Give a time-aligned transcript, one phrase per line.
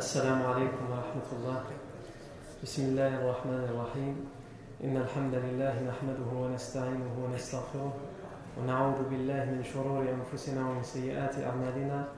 [0.00, 1.60] السلام عليكم ورحمة الله.
[2.64, 4.16] بسم الله الرحمن الرحيم.
[4.84, 7.92] إن الحمد لله نحمده ونستعينه ونستغفره
[8.56, 12.08] ونعوذ بالله من شرور أنفسنا ومن سيئات أعمالنا.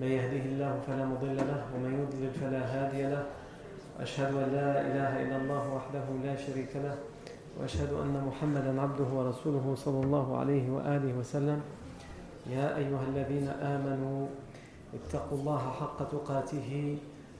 [0.00, 3.24] من يهده الله فلا مضل له ومن يضلل فلا هادي له.
[4.00, 6.96] أشهد أن لا إله إلا الله وحده لا شريك له.
[7.60, 11.60] وأشهد أن محمدا عبده ورسوله صلى الله عليه وآله وسلم.
[12.48, 14.26] يا أيها الذين آمنوا
[14.96, 16.96] اتقوا الله حق تقاته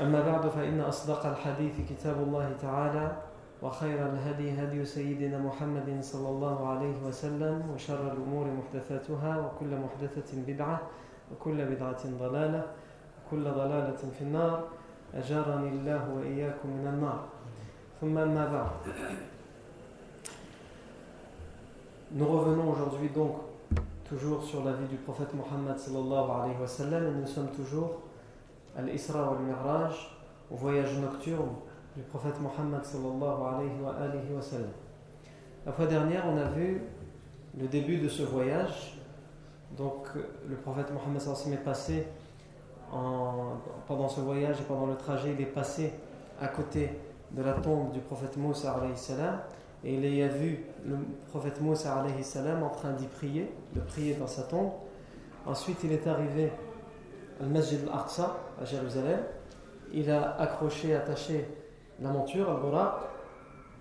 [0.00, 3.16] أما بعد فإن أصدق الحديث كتاب الله تعالى
[3.62, 10.80] وخير الهدي هدي سيدنا محمد صلى الله عليه وسلم وشر الأمور محدثاتها وكل محدثة بدعة
[11.32, 12.62] وكل بدعة ضلالة
[13.26, 14.64] وكل ضلالة في النار.
[15.14, 17.20] أجارني الله وإياكم من النار.
[18.00, 18.70] ثم أما بعد.
[22.10, 23.36] Nous revenons aujourd'hui donc
[24.08, 28.00] toujours sur la vie du prophète Mohammed sallallahu alayhi wa sallam et nous sommes toujours
[28.78, 30.08] à l'Isra wal-Mi'raj,
[30.52, 31.50] au voyage nocturne
[31.96, 32.80] du prophète Mohammed.
[35.66, 36.82] La fois dernière, on a vu
[37.58, 39.00] le début de ce voyage.
[39.76, 40.06] Donc,
[40.48, 42.06] le prophèt Mohammed sallallahu est passé
[42.92, 43.56] en,
[43.86, 45.92] pendant ce voyage et pendant le trajet, il est passé
[46.40, 46.90] à côté
[47.32, 49.40] de la tombe du prophète Moussa alayhi salam
[49.84, 50.96] et il y a vu le
[51.28, 54.70] prophète Moussa alayhi salam en train d'y prier, de prier dans sa tombe.
[55.44, 56.52] Ensuite, il est arrivé
[57.40, 59.20] au Masjid al-Aqsa à Jérusalem.
[59.92, 61.48] Il a accroché, attaché
[62.00, 62.94] la monture, al-Buraq,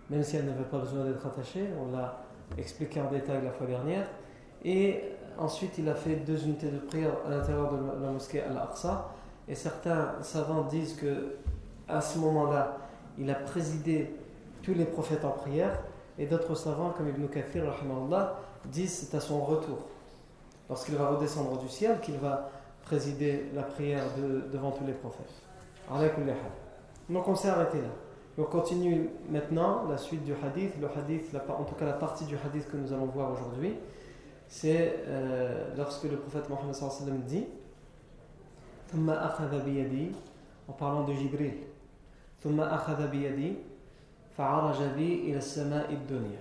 [0.10, 2.24] même si elle n'avait pas besoin d'être attachée, on l'a
[2.58, 4.08] expliqué en détail la fois dernière.
[4.64, 5.04] Et
[5.38, 9.10] ensuite, il a fait deux unités de prière à l'intérieur de la mosquée al-Aqsa.
[9.48, 11.36] Et certains savants disent que
[11.88, 12.78] à ce moment-là,
[13.18, 14.14] il a présidé
[14.62, 15.80] tous les prophètes en prière.
[16.20, 17.64] Et d'autres savants, comme Ibn Kathir,
[18.66, 19.78] disent c'est à son retour,
[20.70, 22.50] lorsqu'il va redescendre du ciel, qu'il va
[22.87, 25.43] présider la prière de, devant tous les prophètes.
[27.09, 27.89] Donc on s'est arrêté là.
[28.39, 30.73] On continue maintenant la suite du hadith.
[30.81, 33.75] Le hadith, la, en tout cas la partie du hadith que nous allons voir aujourd'hui,
[34.49, 37.47] c'est euh, lorsque le prophète Mohammed sallam dit
[38.93, 40.13] ثم أخذ بيدي
[40.69, 41.65] en parlant de Jibril
[42.43, 43.55] ثم أخذ بيدي
[44.37, 46.41] فعرج بي إلى السماء الدنيا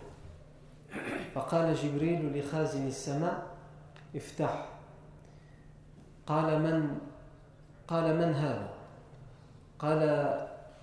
[1.36, 3.44] فقال جبريل لخازن السماء
[4.16, 4.68] افتح
[6.27, 6.99] قال من
[7.89, 8.69] قال من هذا؟
[9.79, 10.01] قال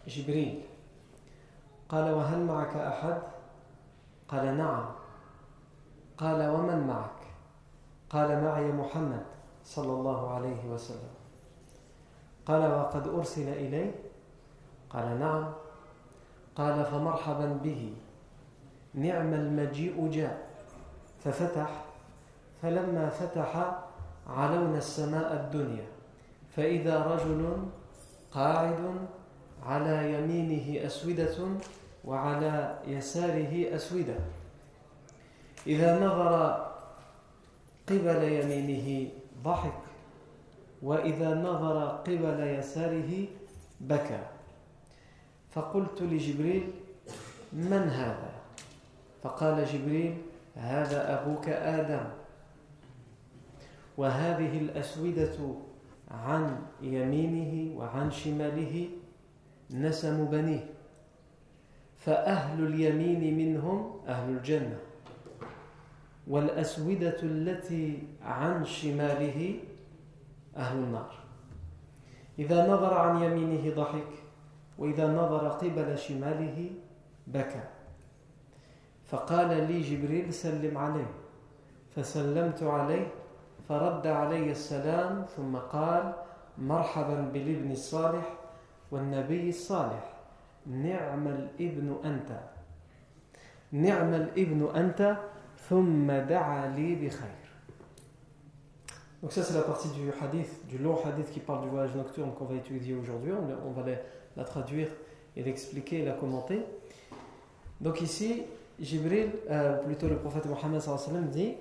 [0.08, 0.64] جبريل.
[1.90, 3.22] قال وهل معك أحد؟
[4.28, 4.86] قال نعم.
[6.18, 7.20] قال ومن معك؟
[8.10, 9.26] قال معي محمد
[9.66, 11.14] صلى الله عليه وسلم.
[12.46, 13.92] قال وقد أرسل إليه
[14.90, 15.54] قال نعم.
[16.56, 17.94] قال فمرحبا به.
[18.94, 20.48] نعم المجيء جاء.
[21.24, 21.86] ففتح
[22.62, 23.84] فلما فتح
[24.28, 25.86] علونا السماء الدنيا
[26.56, 27.58] فإذا رجل
[28.32, 29.08] قاعد
[29.66, 31.36] على يمينه أسودة
[32.06, 34.16] وعلى يساره أسودة.
[35.68, 36.66] إذا نظر
[37.88, 39.12] قبل يمينه
[39.44, 39.80] ضحك
[40.82, 43.28] وإذا نظر قبل يساره
[43.82, 44.24] بكى.
[45.52, 46.72] فقلت لجبريل
[47.54, 48.32] من هذا؟
[49.24, 50.18] فقال جبريل
[50.56, 52.23] هذا أبوك آدم.
[53.98, 55.38] وهذه الأسودة
[56.12, 58.90] عن يمينه وعن شماله
[59.72, 60.66] نسم بنيه
[61.98, 64.80] فأهل اليمين منهم أهل الجنة
[66.28, 69.60] والأسودة التي عن شماله
[70.58, 71.14] أهل النار.
[72.40, 74.10] إذا نظر عن يمينه ضحك
[74.78, 76.70] وإذا نظر قبل شماله
[77.28, 77.64] بكى.
[79.06, 81.12] فقال لي جبريل سلم عليه
[81.96, 83.08] فسلمت عليه
[83.70, 86.14] فرد علي السلام ثم قال
[86.58, 88.34] مرحبا بالابن الصالح
[88.92, 90.14] والنبي الصالح
[90.68, 92.40] نعم الابن أنت
[93.72, 95.18] نعم الابن أنت
[95.70, 97.44] ثم دعا لي بخير
[99.22, 102.34] Donc ça c'est la partie du hadith, du long hadith qui parle du voyage nocturne
[102.34, 103.32] qu'on va étudier aujourd'hui.
[103.32, 103.96] On, on va la,
[104.36, 104.90] la traduire
[105.38, 106.66] et l'expliquer et la commenter.
[107.80, 108.44] Donc ici,
[108.82, 110.82] Jibril, euh, plutôt le prophète Mohammed
[111.30, 111.56] dit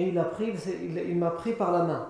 [0.00, 2.08] Et il a pris, il, il m'a pris par la main.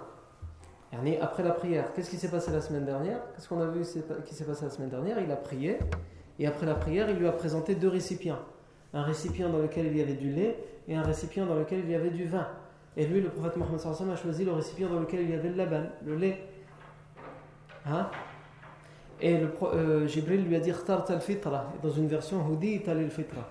[1.20, 3.18] Après la prière, qu'est-ce qui s'est passé la semaine dernière?
[3.34, 5.18] Qu'est-ce qu'on a vu qui s'est passé la semaine dernière?
[5.18, 5.78] Il a prié,
[6.38, 8.38] et après la prière, il lui a présenté deux récipients.
[8.94, 10.56] Un récipient dans lequel il y avait du lait
[10.86, 12.46] et un récipient dans lequel il y avait du vin.
[12.96, 13.80] Et lui, le prophète Mohammed
[14.12, 16.44] a choisi le récipient dans lequel il y avait le laban, le lait.
[17.86, 18.06] Hein?
[19.20, 21.72] Et le, euh, Jibril lui a dit al-fitra.
[21.82, 23.48] Dans une version, Hudi al-fitra.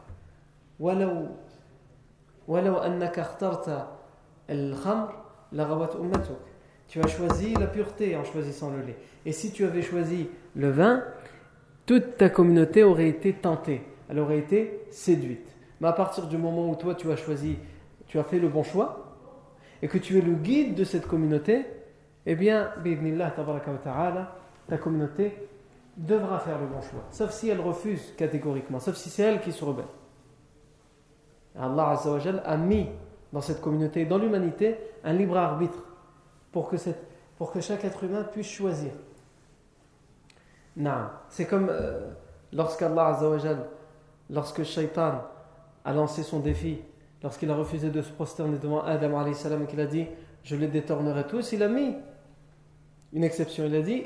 [6.88, 8.98] Tu as choisi la pureté en choisissant le lait.
[9.26, 11.04] Et si tu avais choisi le vin,
[11.86, 15.48] toute ta communauté aurait été tentée, elle aurait été séduite.
[15.82, 17.58] Mais à partir du moment où toi tu as choisi,
[18.08, 19.16] tu as fait le bon choix,
[19.82, 21.66] et que tu es le guide de cette communauté,
[22.26, 22.72] eh bien,
[24.68, 25.48] ta communauté
[25.96, 27.06] devra faire le bon choix.
[27.12, 29.86] Sauf si elle refuse catégoriquement, sauf si c'est elle qui se rebelle.
[31.58, 32.00] Allah
[32.46, 32.88] a mis
[33.34, 35.84] dans cette communauté, dans l'humanité, un libre arbitre
[36.52, 38.92] pour que, chaque être humain puisse choisir.
[41.30, 42.12] C'est comme euh,
[42.54, 43.20] lorsqu'Allah
[44.30, 45.24] lorsque Shaitan
[45.84, 46.80] a lancé son défi,
[47.22, 50.08] lorsqu'il a refusé de se prosterner devant Adam et qu'il a dit
[50.44, 51.96] Je les détournerai tous, il a mis
[53.14, 53.66] une exception.
[53.66, 54.04] Il a dit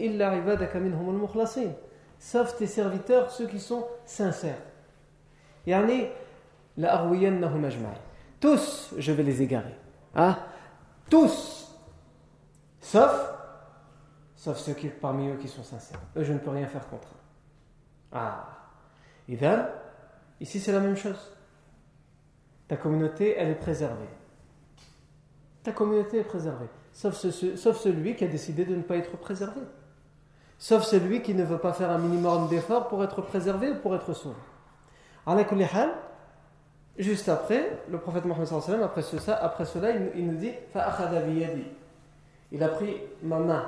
[2.19, 4.61] Sauf tes serviteurs, ceux qui sont sincères.
[5.67, 6.07] Yani,
[6.77, 7.03] la
[8.43, 9.73] Tous, je vais les égarer.
[10.13, 10.37] Ah,
[11.09, 11.73] tous
[12.81, 13.33] Sauf,
[14.35, 16.01] sauf ceux qui, parmi eux qui sont sincères.
[16.17, 17.21] Eux, je ne peux rien faire contre eux.
[18.11, 18.49] Ah.
[19.29, 19.39] Et
[20.41, 21.31] ici c'est la même chose.
[22.67, 24.09] Ta communauté, elle est préservée.
[25.63, 26.67] Ta communauté est préservée.
[26.91, 29.61] Sauf, celui qui a décidé de ne pas être préservé.
[30.57, 33.95] Sauf celui qui ne veut pas faire un minimum d'effort pour être préservé ou pour
[33.95, 34.35] être sauvé.
[36.97, 38.47] Juste après, le prophète Mohammed
[38.83, 40.51] après, cela, après cela, il, nous dit
[42.51, 43.65] il a pris ma main.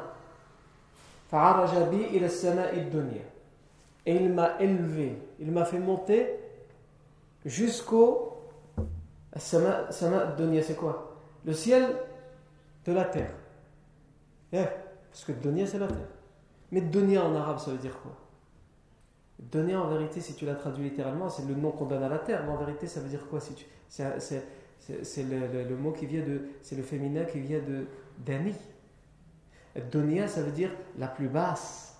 [4.06, 6.40] Et il m'a élevé, il m'a fait monter
[7.44, 8.38] jusqu'au
[10.38, 11.16] dunya, c'est quoi?
[11.44, 11.96] Le ciel
[12.86, 13.32] de la terre.
[14.54, 14.66] Eh,
[15.10, 15.98] parce que dunya c'est la terre.
[16.72, 18.12] Mais dunya en arabe ça veut dire quoi?
[19.40, 22.20] Dunya en vérité, si tu la traduis littéralement, c'est le nom qu'on donne à la
[22.20, 23.66] terre, mais en vérité ça veut dire quoi si tu...
[23.90, 26.42] C'est le, le, mot qui vient de.
[26.62, 27.88] C'est le féminin qui vient de
[28.20, 28.54] d'ami.
[29.92, 31.98] Dunya, ça veut dire la plus basse.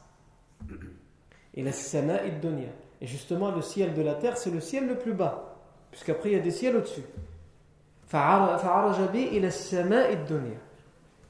[1.54, 2.70] Et la sama et dunya.
[3.02, 5.58] Et justement, le ciel de la terre, c'est le ciel le plus bas.
[5.92, 7.02] Puisqu'après, il y a des ciels au-dessus.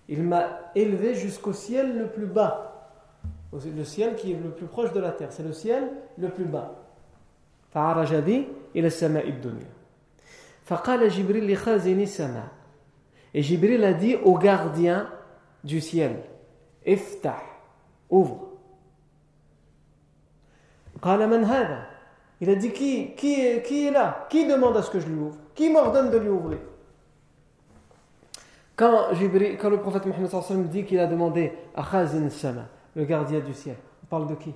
[0.07, 2.74] Il m'a élevé jusqu'au ciel le plus bas.
[3.63, 5.31] Le ciel qui est le plus proche de la terre.
[5.31, 6.75] C'est le ciel le plus bas.
[13.33, 15.09] Et Jibril a dit au gardien
[15.63, 16.21] du ciel
[16.85, 17.41] Iftah,
[18.09, 18.49] ouvre.
[22.41, 24.27] Il a dit qui, qui, qui est là?
[24.29, 25.37] Qui demande à ce que je lui ouvre?
[25.53, 26.59] Qui m'ordonne de lui ouvrir?
[28.75, 29.09] Quand,
[29.59, 33.75] quand le prophète Mohammed dit qu'il a demandé à Khazin Sama, le gardien du ciel,
[34.03, 34.53] on parle de qui?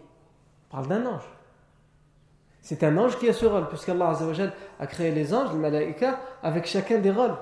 [0.68, 1.28] On parle d'un ange.
[2.62, 4.14] C'est un ange qui a ce rôle, puisqu'Allah
[4.80, 7.36] a créé les anges, les malaïka, avec chacun des rôles.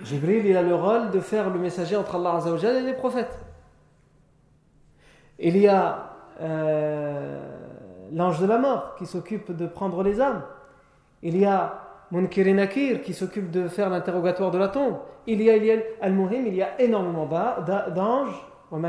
[0.00, 3.44] Jibril, il a le rôle de faire le messager entre Allah et les prophètes.
[5.38, 7.40] Il y a euh,
[8.12, 10.42] l'ange de la mort qui s'occupe de prendre les âmes.
[11.22, 11.80] Il y a
[12.10, 14.98] Munkir Nakir qui s'occupe de faire l'interrogatoire de la tombe.
[15.26, 17.26] Il y a, il Al-Muhim, il y a énormément
[17.94, 18.46] d'anges.
[18.72, 18.82] Nul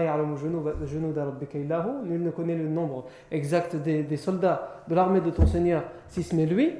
[2.24, 6.46] ne connaît le nombre exact des, soldats de l'armée de ton Seigneur si ce n'est
[6.46, 6.76] lui.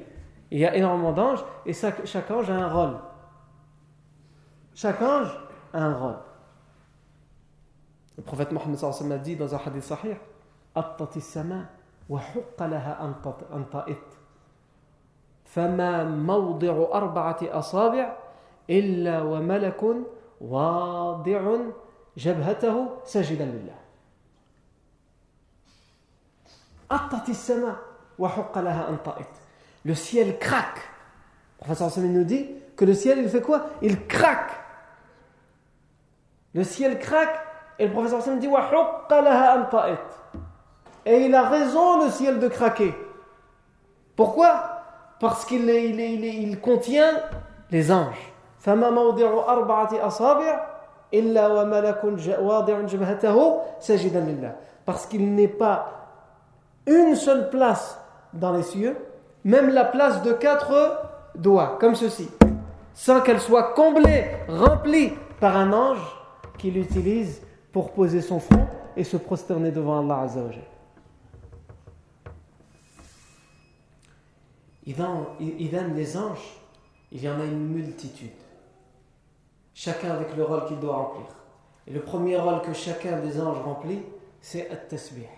[0.52, 2.98] Il y a énormément d'anges et chaque ange a un rôle.
[4.74, 5.40] Chaque ange
[5.74, 6.18] a un rôle.
[8.18, 8.78] Le prophète Mohammed
[9.12, 10.16] a dit dans un hadith sahih
[13.72, 14.04] طئت
[15.46, 18.16] فما موضع أربعة أصابع
[18.70, 19.96] إلا وملك
[20.42, 21.58] واضع
[22.19, 23.79] جبهته ساجدا لله
[26.91, 27.77] أطت السماء
[28.19, 29.45] وحق لها أن طئت
[29.87, 30.81] Le ciel craque.
[31.61, 34.53] Le prophète nous dit que le ciel, il fait quoi Il craque.
[36.55, 37.39] Le ciel craque
[37.79, 38.49] et le professeur Sam dit
[41.05, 42.95] Et il a raison le ciel de craquer.
[44.17, 44.81] Pourquoi
[45.21, 47.21] Parce qu'il il, il, il contient
[47.71, 48.33] les anges.
[54.86, 56.00] parce qu'il n'est pas
[56.86, 58.00] une seule place
[58.34, 58.96] dans les cieux,
[59.44, 61.02] même la place de quatre
[61.36, 62.30] doigts, comme ceci,
[62.94, 66.16] sans qu'elle soit comblée, remplie par un ange
[66.58, 70.64] qu'il utilise pour poser son front et se prosterner devant Allah Azzawajal.
[74.86, 76.58] Idem, les anges,
[77.12, 78.30] il y en a une multitude.
[79.80, 81.26] Chacun avec le rôle qu'il doit remplir.
[81.88, 84.02] Et le premier rôle que chacun des anges remplit,
[84.42, 85.30] c'est at-tasbih.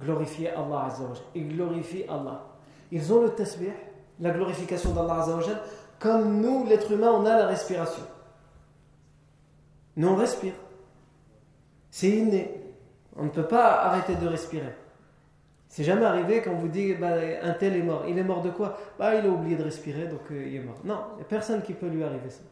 [0.00, 1.24] Glorifier Allah Azzawajal.
[1.34, 2.44] Ils glorifient Allah.
[2.92, 3.72] Ils ont le tasbih,
[4.20, 5.60] la glorification d'Allah Azzawajal,
[5.98, 8.04] comme nous, l'être humain, on a la respiration.
[9.96, 10.54] Nous, on respire.
[11.90, 12.62] C'est inné.
[13.16, 14.72] On ne peut pas arrêter de respirer.
[15.68, 18.04] C'est jamais arrivé quand on vous dit bah, un tel est mort.
[18.06, 18.78] Il est mort de quoi?
[19.00, 20.78] Bah, Il a oublié de respirer, donc euh, il est mort.
[20.84, 22.44] Non, personne qui peut lui arriver ça.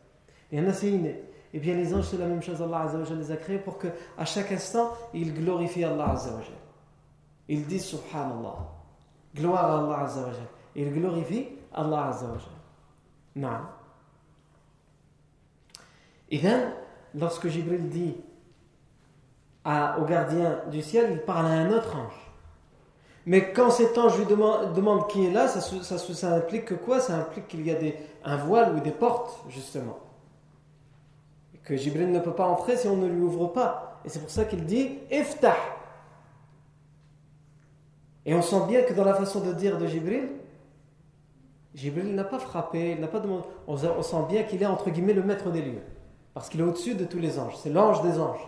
[0.52, 2.60] Et bien les anges, c'est la même chose.
[2.62, 6.52] Allah Azzawajal les a créés pour qu'à chaque instant, ils glorifient Allah Azzawajal.
[7.48, 8.56] Ils disent Subhanallah.
[9.34, 10.46] Gloire à Allah Azzawajal.
[10.74, 12.50] Ils glorifient Allah Azzawajal.
[13.36, 13.48] Non.
[16.30, 16.74] Et bien,
[17.14, 18.16] lorsque Jibril dit
[19.64, 22.32] au gardien du ciel, il parle à un autre ange.
[23.26, 27.00] Mais quand cet ange lui demande, qui est là, ça, ça, implique que quoi?
[27.00, 29.98] Ça implique qu'il y a des, un voile ou des portes, justement.
[31.66, 34.00] Que Jibril ne peut pas entrer si on ne lui ouvre pas.
[34.04, 35.56] Et c'est pour ça qu'il dit Iftah.
[38.24, 40.28] Et on sent bien que dans la façon de dire de Jibril,
[41.74, 43.42] Jibril n'a pas frappé, n'a pas demandé.
[43.66, 45.82] On sent bien qu'il est entre guillemets le maître des lieux.
[46.34, 47.56] Parce qu'il est au-dessus de tous les anges.
[47.56, 48.46] C'est l'ange des anges.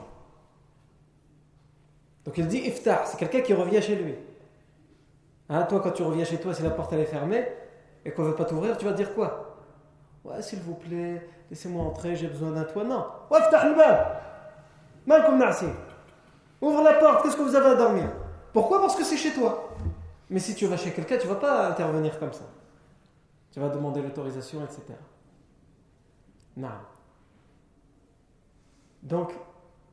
[2.24, 4.14] Donc il dit Iftah, c'est quelqu'un qui revient chez lui.
[5.48, 7.44] Hein, toi, quand tu reviens chez toi, si la porte est fermée
[8.04, 9.47] et qu'on ne veut pas t'ouvrir, tu vas dire quoi?
[10.40, 12.84] S'il vous plaît, laissez-moi entrer, j'ai besoin d'un toit.
[12.84, 13.04] Non.
[16.60, 18.10] Ouvre la porte, qu'est-ce que vous avez à dormir?
[18.52, 18.80] Pourquoi?
[18.80, 19.70] Parce que c'est chez toi.
[20.30, 22.44] Mais si tu vas chez quelqu'un, tu ne vas pas intervenir comme ça.
[23.52, 24.82] Tu vas demander l'autorisation, etc.
[26.56, 26.68] Non.
[29.02, 29.32] Donc,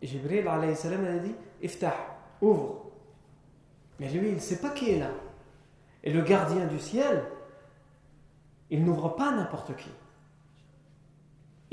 [0.02, 1.96] Jibril alayhi salam a dit Iftah,
[2.42, 2.86] ouvre.
[4.00, 5.12] Mais lui, il ne sait pas qui est là.
[6.04, 7.24] Et le gardien du ciel,
[8.70, 9.90] il n'ouvre pas n'importe qui.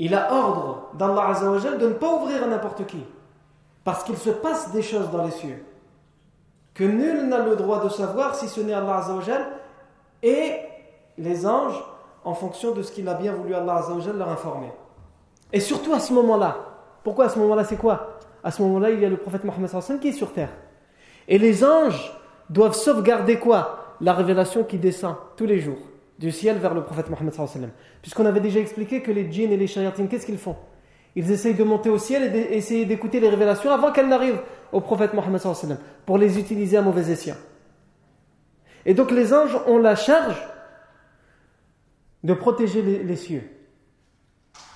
[0.03, 1.31] Il a ordre d'Allah
[1.79, 3.01] de ne pas ouvrir à n'importe qui.
[3.85, 5.63] Parce qu'il se passe des choses dans les cieux.
[6.73, 9.47] Que nul n'a le droit de savoir si ce n'est Allah Azzawajal
[10.21, 10.57] et
[11.17, 11.81] les anges
[12.25, 14.73] en fonction de ce qu'il a bien voulu Allah Azzawajal leur informer.
[15.53, 16.57] Et surtout à ce moment-là.
[17.05, 17.63] Pourquoi à ce moment-là?
[17.63, 18.17] C'est quoi?
[18.43, 19.69] À ce moment-là il y a le prophète Mohammed
[20.01, 20.51] qui est sur terre.
[21.29, 22.11] Et les anges
[22.49, 23.95] doivent sauvegarder quoi?
[24.01, 25.79] La révélation qui descend tous les jours
[26.19, 27.33] du ciel vers le prophète Mohammed
[28.01, 30.55] puisqu'on avait déjà expliqué que les djinns et les shayatines qu'est-ce qu'ils font?
[31.15, 34.41] Ils essayent de monter au ciel et d'essayer d'écouter les révélations avant qu'elles n'arrivent
[34.71, 35.41] au prophète Mohammed
[36.05, 37.35] pour les utiliser à mauvais escient.
[38.85, 40.41] Et donc les anges ont la charge
[42.23, 43.43] de protéger les, cieux.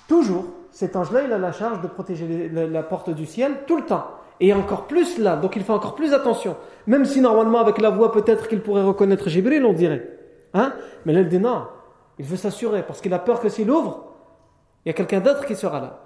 [0.08, 3.86] Toujours cet ange-là il a la charge de protéger la porte du ciel tout le
[3.86, 4.06] temps.
[4.40, 6.56] Et encore plus là, donc il fait encore plus attention.
[6.86, 10.17] Même si normalement avec la voix peut-être qu'il pourrait reconnaître Jibril, on dirait.
[10.58, 10.74] Hein?
[11.06, 11.68] Mais là, il dit non.
[12.18, 14.08] Il veut s'assurer parce qu'il a peur que s'il ouvre,
[14.84, 16.00] il y a quelqu'un d'autre qui sera là.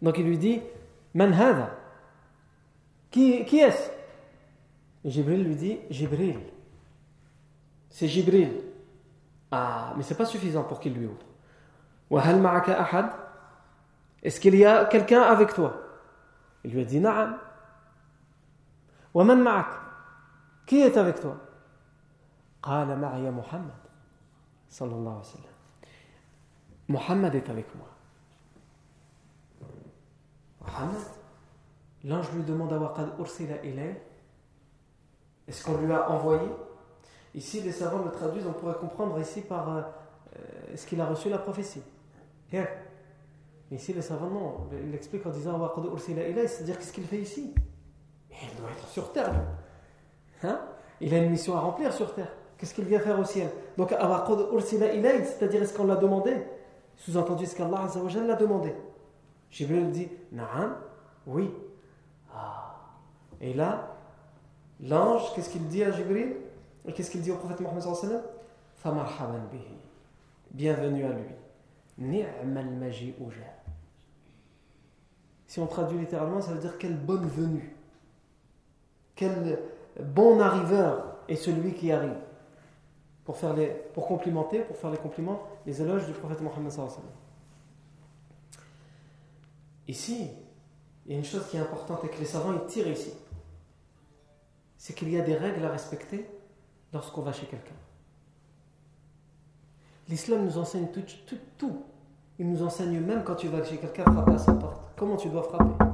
[0.00, 0.62] Donc il lui dit
[1.14, 1.70] manhada.
[3.10, 3.90] Qui, est-ce?
[5.04, 6.40] Et Jibril lui dit Jibril.
[7.90, 8.52] C'est Jibril.
[9.50, 11.16] Ah, mais c'est pas suffisant pour qu'il lui ouvre.
[12.08, 12.40] Wahal
[14.22, 15.74] Est-ce qu'il y a quelqu'un avec toi?
[16.64, 17.36] Il lui a dit Na'am.
[19.14, 19.66] Ma'ak?
[20.66, 21.36] Qui est avec toi?
[22.63, 23.85] قال معي محمد
[24.69, 25.55] صلى الله عليه وسلم
[26.87, 27.87] Mohammed est avec moi.
[30.61, 31.01] Mohammed
[32.03, 33.99] L'ange lui demande à Waqad Ursila ilay
[35.47, 36.47] Est-ce qu'on lui a envoyé
[37.33, 39.81] Ici, les savants le traduisent, on pourrait comprendre ici par euh,
[40.71, 41.81] est-ce qu'il a reçu la prophétie
[42.53, 42.67] Here.
[43.69, 47.53] Mais ici, les savants, non, il l'explique en disant c'est-à-dire qu'est-ce qu'il fait ici
[48.29, 49.33] Il doit être sur terre.
[50.43, 50.61] Hein
[51.01, 52.31] il a une mission à remplir sur terre.
[52.60, 53.48] Qu'est-ce qu'il vient faire au ciel
[53.78, 56.36] Donc, c'est-à-dire est-ce qu'on l'a demandé
[56.94, 57.88] Sous-entendu, est-ce qu'Allah
[58.26, 58.74] l'a demandé
[59.50, 60.76] Jibril dit Na'am,
[61.26, 61.50] oui.
[62.34, 62.76] Ah.
[63.40, 63.96] Et là,
[64.78, 66.36] l'ange, qu'est-ce qu'il dit à Jibril
[66.86, 67.82] Et qu'est-ce qu'il dit au prophète Mohammed
[70.50, 71.24] Bienvenue à lui.
[71.96, 72.92] Ni'mal
[75.46, 77.74] si on traduit littéralement, ça veut dire quelle bonne venue.
[79.16, 79.58] Quel
[79.98, 82.14] bon arriveur est celui qui arrive.
[83.30, 86.72] Pour, faire les, complimenter, pour faire les compliments, les éloges du prophète Mohammed.
[89.86, 90.30] Ici,
[91.06, 93.14] il y a une chose qui est importante et que les savants tirent ici.
[94.76, 96.28] C'est qu'il y a des règles à respecter
[96.92, 97.76] lorsqu'on va chez quelqu'un.
[100.08, 101.84] L'islam nous enseigne tout, tout, tout
[102.40, 104.82] il nous enseigne même quand tu vas chez quelqu'un frapper à sa porte.
[104.96, 105.84] Comment tu dois frapper?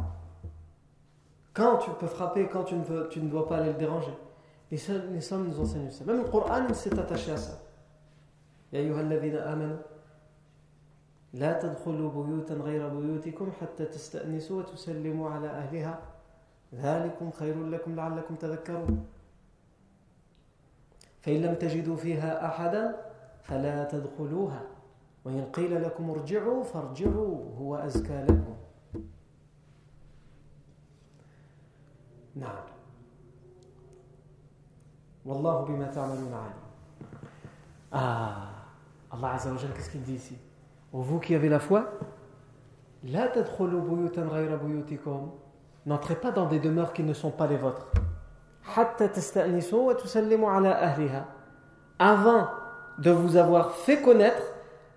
[1.52, 4.14] Quand tu peux frapper quand tu ne, veux, tu ne dois pas aller le déranger.
[4.74, 4.92] Ça.
[6.06, 7.58] Même le Coran s'est attaché à ça.
[8.72, 9.76] Ya ayyuhalladhina amanu
[11.34, 15.98] لا تدخلوا بيوتا غير بيوتكم حتى تستأنسوا وتسلموا على أهلها.
[16.74, 19.06] ذلكم خير لكم لعلكم تذكرون.
[21.22, 22.96] فإن لم تجدوا فيها أحدا
[23.42, 24.62] فلا تدخلوها.
[25.24, 28.56] وإن قيل لكم ارجعوا فارجعوا هو أزكى لكم.
[32.36, 32.75] نعم.
[35.26, 37.10] Wallahu bima ta'malun alim.
[37.90, 38.36] Ah,
[39.12, 40.38] Allah Azza wa qu'est-ce qu'il dit ici?
[40.92, 41.90] Oh, Vous qui avez la foi,
[43.02, 45.32] la tadkhulu buyutan ghayra buyutikum.
[45.84, 47.88] N'entrez pas dans des demeures qui ne sont pas les vôtres.
[48.76, 51.24] Hatta tasta'nisu wa tusallimu ala ahliha.
[51.98, 52.48] Avant
[52.98, 54.42] de vous avoir fait connaître,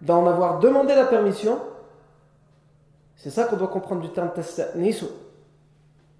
[0.01, 1.59] d'en avoir demandé la permission,
[3.15, 5.05] c'est ça qu'on doit comprendre du terme tasta'nisu.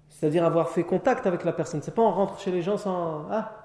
[0.08, 1.80] C'est-à-dire avoir fait contact avec la personne.
[1.82, 3.59] C'est pas on rentre chez les gens sans ah,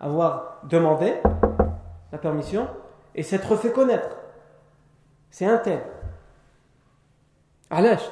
[0.00, 1.14] avoir demandé
[2.12, 2.68] la permission
[3.14, 4.16] et s'être fait connaître.
[5.30, 5.80] C'est un tel.
[7.80, 8.08] l'âge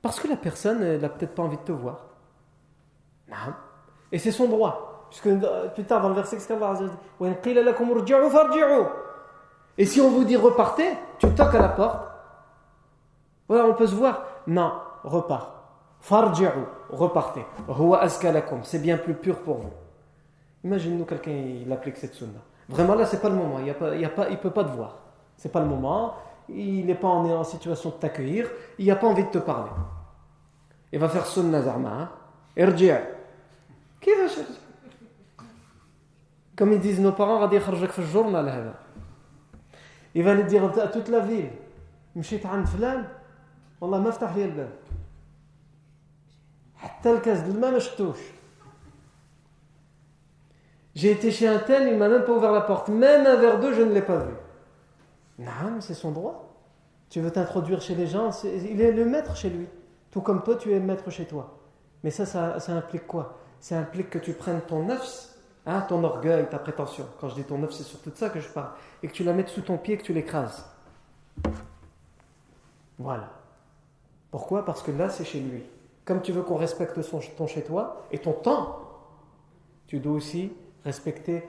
[0.00, 2.06] Parce que la personne, n'a peut-être pas envie de te voir.
[4.10, 5.06] Et c'est son droit.
[5.10, 6.38] Puisque euh, plus tard dans le verset,
[9.78, 12.08] Et si on vous dit repartez, tu toques à la porte.
[13.48, 14.24] Voilà, on peut se voir.
[14.46, 14.72] Non,
[15.04, 15.54] repars.
[16.00, 16.48] Farji'u,
[16.90, 17.44] repartez.
[18.62, 19.70] C'est bien plus pur pour vous.
[20.63, 22.39] Imagine-nous quelqu'un, il applique cette sunna.
[22.67, 23.59] Vraiment là, c'est pas le moment.
[23.59, 24.97] Il ne peut pas te voir.
[25.37, 26.15] C'est pas le moment.
[26.49, 28.49] Il n'est pas en, situation de t'accueillir.
[28.77, 29.71] Il n'a pas envie de te parler.
[30.91, 32.11] Il va faire sunna zarma.
[32.57, 32.91] Irji'.
[34.01, 34.59] Qui va chercher
[36.55, 37.49] Comme ils disent nos parents,
[38.11, 38.73] journal.
[40.15, 41.49] Il va le dire à toute la ville.
[42.17, 43.07] مشيت عند فلان
[43.81, 44.73] والله ما فتح لي الباب
[46.75, 48.17] حتى الكاس الماء ما شفتوش
[50.94, 52.88] j'ai été chez un tel, il m'a même pas ouvert la porte.
[52.88, 54.34] Même un verre d'eau, je ne l'ai pas vu.
[55.38, 56.48] Non, c'est son droit.
[57.08, 59.66] Tu veux t'introduire chez les gens, il est le maître chez lui.
[60.10, 61.58] Tout comme toi, tu es maître chez toi.
[62.04, 63.38] Mais ça, ça, implique quoi?
[63.60, 65.28] Ça implique que tu prennes ton nefs,
[65.66, 67.06] hein, ton orgueil, ta prétention.
[67.20, 68.70] Quand je dis ton nefs, c'est surtout de ça que je parle.
[69.02, 70.64] Et que tu la mettes sous ton pied et que tu l'écrases.
[72.98, 73.30] Voilà.
[74.30, 74.64] Pourquoi?
[74.64, 75.62] Parce que là, c'est chez lui.
[76.04, 76.98] Comme tu veux qu'on respecte
[77.36, 78.80] ton chez toi et ton temps,
[79.86, 80.52] tu dois aussi
[80.84, 81.42] respecter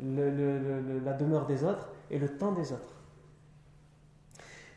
[0.00, 2.94] la demeure des autres et le temps des autres.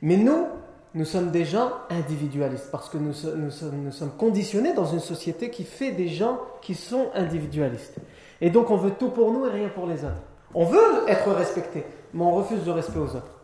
[0.01, 0.47] Mais nous,
[0.95, 5.91] nous sommes des gens individualistes parce que nous, sommes, conditionnés dans une société qui fait
[5.91, 7.99] des gens qui sont individualistes.
[8.41, 10.21] Et donc on veut tout pour nous et rien pour les autres.
[10.53, 13.39] On veut être respecté, mais on refuse le respect aux autres.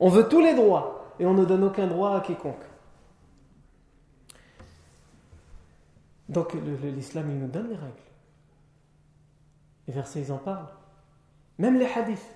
[0.00, 2.56] On veut tous les droits et on ne donne aucun droit à quiconque.
[6.28, 8.03] Donc l'islam, il nous donne les règles.
[9.86, 10.68] Les versets, ils en parlent.
[11.58, 12.34] Même les hadiths.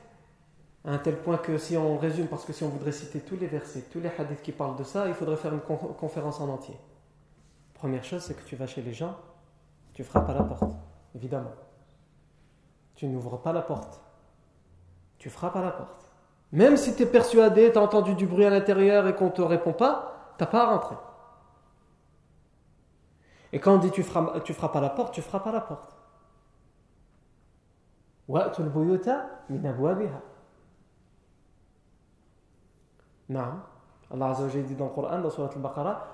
[0.84, 3.37] À un tel point que si on résume, parce que si on voudrait citer tous
[3.37, 6.48] les versets, tous les hadiths qui parlent de ça, il faudrait faire une conférence en
[6.48, 6.76] entier.
[7.74, 9.16] Première chose, c'est que tu vas chez les gens,
[9.92, 10.72] tu frappes à la porte,
[11.14, 11.52] évidemment.
[12.94, 14.00] Tu n'ouvres pas la porte.
[15.18, 16.04] Tu frappes à la porte.
[16.52, 19.30] Même si tu es persuadé, tu as entendu du bruit à l'intérieur et qu'on ne
[19.30, 20.96] te répond pas, tu n'as pas à rentrer.
[23.52, 25.61] Et quand on dit tu frappes, tu frappes à la porte, tu frappes à la
[25.61, 25.97] porte.
[28.27, 29.10] وأتوا البيوت
[29.49, 30.21] من أبوابها
[33.29, 33.62] Non.
[34.12, 36.08] Allah Azza dit dans le Coran, dans Surat al-Baqarah,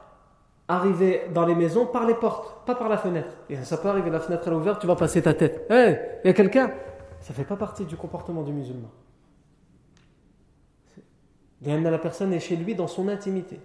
[0.68, 3.34] arriver dans les maisons par les portes, pas par la fenêtre.
[3.50, 5.70] Et ça peut arriver, la fenêtre est ouverte, tu vas passer ta tête.
[5.70, 6.72] Hé, il y a quelqu'un
[7.20, 8.90] Ça ne fait pas partie du comportement du musulman.
[11.62, 13.60] La personne est chez lui dans son intimité.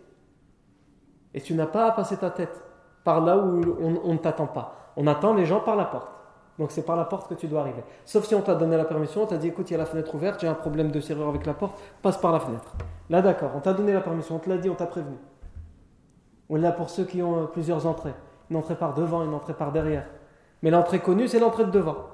[1.33, 2.61] Et tu n'as pas à passer ta tête
[3.05, 3.61] par là où
[4.03, 4.92] on ne t'attend pas.
[4.96, 6.11] On attend les gens par la porte.
[6.60, 7.82] Donc c'est par la porte que tu dois arriver.
[8.04, 9.86] Sauf si on t'a donné la permission, on t'a dit écoute, il y a la
[9.86, 12.76] fenêtre ouverte, j'ai un problème de serrure avec la porte, passe par la fenêtre.
[13.10, 15.15] Là d'accord, on t'a donné la permission, on te l'a dit, on t'a prévenu.
[16.50, 18.13] Ou là pour ceux qui ont euh, plusieurs entrées.
[18.50, 20.06] Une entrée par devant, une entrée par derrière.
[20.62, 22.08] Mais l'entrée connue, c'est l'entrée de devant.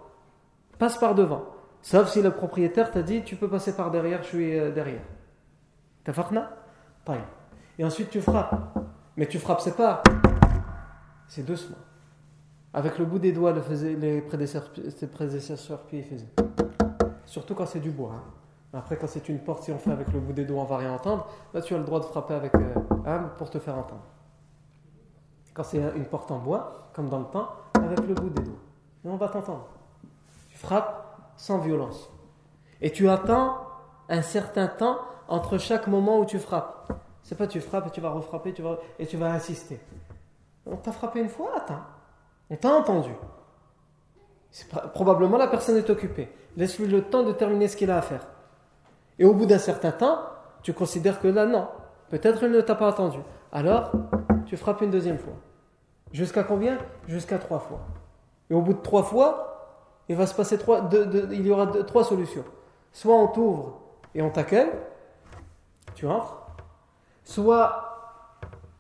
[0.78, 1.46] Passe par devant.
[1.82, 5.02] Sauf si le propriétaire t'a dit tu peux passer par derrière, je suis euh, derrière.
[6.04, 7.16] T'as Pas.
[7.80, 8.54] Et ensuite tu frappes.
[9.18, 10.04] Mais tu frappes, c'est pas.
[11.28, 11.78] C'est doucement.
[12.76, 14.70] Avec le bout des doigts, le faisaient, les prédécesseurs,
[15.14, 16.28] prédécesseurs puis faisaient.
[17.26, 18.12] Surtout quand c'est du bois.
[18.14, 18.24] Hein.
[18.78, 20.80] Après, quand c'est une porte, si on fait avec le bout des doigts, on va
[20.80, 21.26] rien entendre.
[21.54, 24.04] Là, tu as le droit de frapper avec euh, pour te faire entendre.
[25.54, 28.60] Quand c'est une porte en bois, comme dans le temps, avec le bout des doigts.
[29.06, 29.70] Et on va t'entendre.
[30.50, 32.10] Tu frappes sans violence.
[32.82, 33.56] Et tu attends
[34.10, 34.98] un certain temps
[35.30, 36.92] entre chaque moment où tu frappes.
[37.24, 38.54] C'est pas tu frappes et tu vas refrapper
[39.00, 39.80] et tu vas insister.
[40.66, 41.95] On t'a frappé une fois, attends.
[42.50, 43.12] On t'a entendu.
[44.94, 46.30] Probablement la personne est occupée.
[46.56, 48.28] Laisse-lui le temps de terminer ce qu'il a à faire.
[49.20, 50.20] Et au bout d'un certain temps,
[50.62, 51.68] tu considères que là, non.
[52.10, 53.20] Peut-être il ne t'a pas attendu.
[53.52, 53.92] Alors,
[54.46, 55.34] tu frappes une deuxième fois.
[56.12, 56.78] Jusqu'à combien?
[57.08, 57.82] Jusqu'à trois fois.
[58.50, 59.56] Et au bout de trois fois,
[60.08, 60.90] il va se passer trois,
[61.32, 62.46] il y aura trois solutions.
[62.94, 63.80] Soit on t'ouvre
[64.14, 64.72] et on t'accueille,
[65.96, 66.46] tu rentres.
[67.24, 68.22] Soit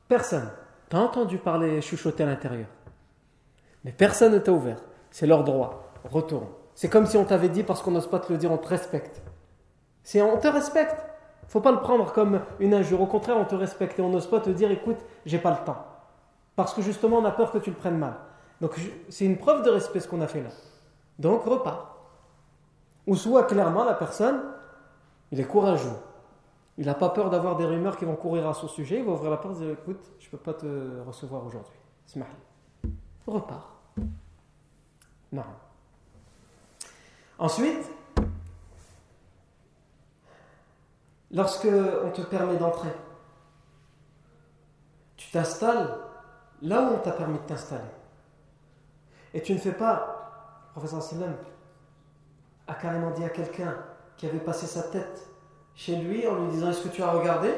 [0.07, 0.49] personne.
[0.87, 2.67] T'as entendu parler chuchoter à l'intérieur.
[3.85, 4.81] Mais personne ne t'a ouvert.
[5.11, 5.83] C'est leur droit.
[6.11, 6.47] Retourne.
[6.73, 8.67] C'est comme si on t'avait dit parce qu'on n'ose pas te le dire, on te
[8.67, 9.21] respecte.
[10.15, 11.05] On te respecte.
[11.47, 12.99] Faut pas le prendre comme une injure.
[12.99, 15.63] Au contraire, on te respecte et on n'ose pas te dire écoute, j'ai pas le
[15.63, 15.85] temps.
[16.55, 18.15] Parce que justement, on a peur que tu le prennes mal.
[18.59, 18.75] Donc
[19.09, 20.49] c'est une preuve de respect ce qu'on a fait là.
[21.19, 21.95] Donc repars.
[23.05, 24.41] Ou soit clairement la personne,
[25.31, 25.95] il est courageux.
[26.77, 28.97] Il n'a pas peur d'avoir des rumeurs qui vont courir à son sujet.
[28.97, 31.77] Il va ouvrir la porte et dire écoute, je peux pas te recevoir aujourd'hui.
[33.27, 33.74] Repars.
[35.31, 35.43] Non.
[37.37, 37.89] Ensuite,
[41.31, 42.93] lorsque on te permet d'entrer,
[45.17, 45.97] tu t'installes
[46.61, 47.83] là où on t'a permis de t'installer.
[49.33, 51.35] Et tu ne fais pas, le professeur Sallam
[52.67, 53.77] a carrément dit à quelqu'un
[54.17, 55.27] qui avait passé sa tête
[55.75, 57.53] chez lui en lui disant Est-ce que tu as regardé?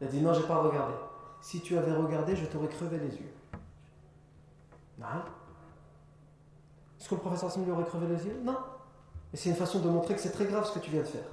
[0.00, 0.94] Il a dit Non, j'ai pas regardé.
[1.40, 3.32] Si tu avais regardé, je t'aurais crevé les yeux.
[4.98, 5.06] Non.
[6.98, 8.40] Est-ce que le professeur Sallam lui aurait crevé les yeux?
[8.42, 8.56] Non.
[9.32, 11.06] Et c'est une façon de montrer que c'est très grave ce que tu viens de
[11.06, 11.28] faire.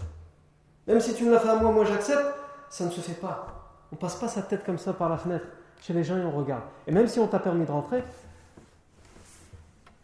[0.88, 2.36] Même si tu me l'as fait à moi, moi j'accepte,
[2.69, 3.47] ça ne se fait pas.
[3.91, 5.45] On passe pas sa tête comme ça par la fenêtre
[5.82, 6.63] chez les gens et on regarde.
[6.88, 8.04] Et même si on t'a permis de rentrer,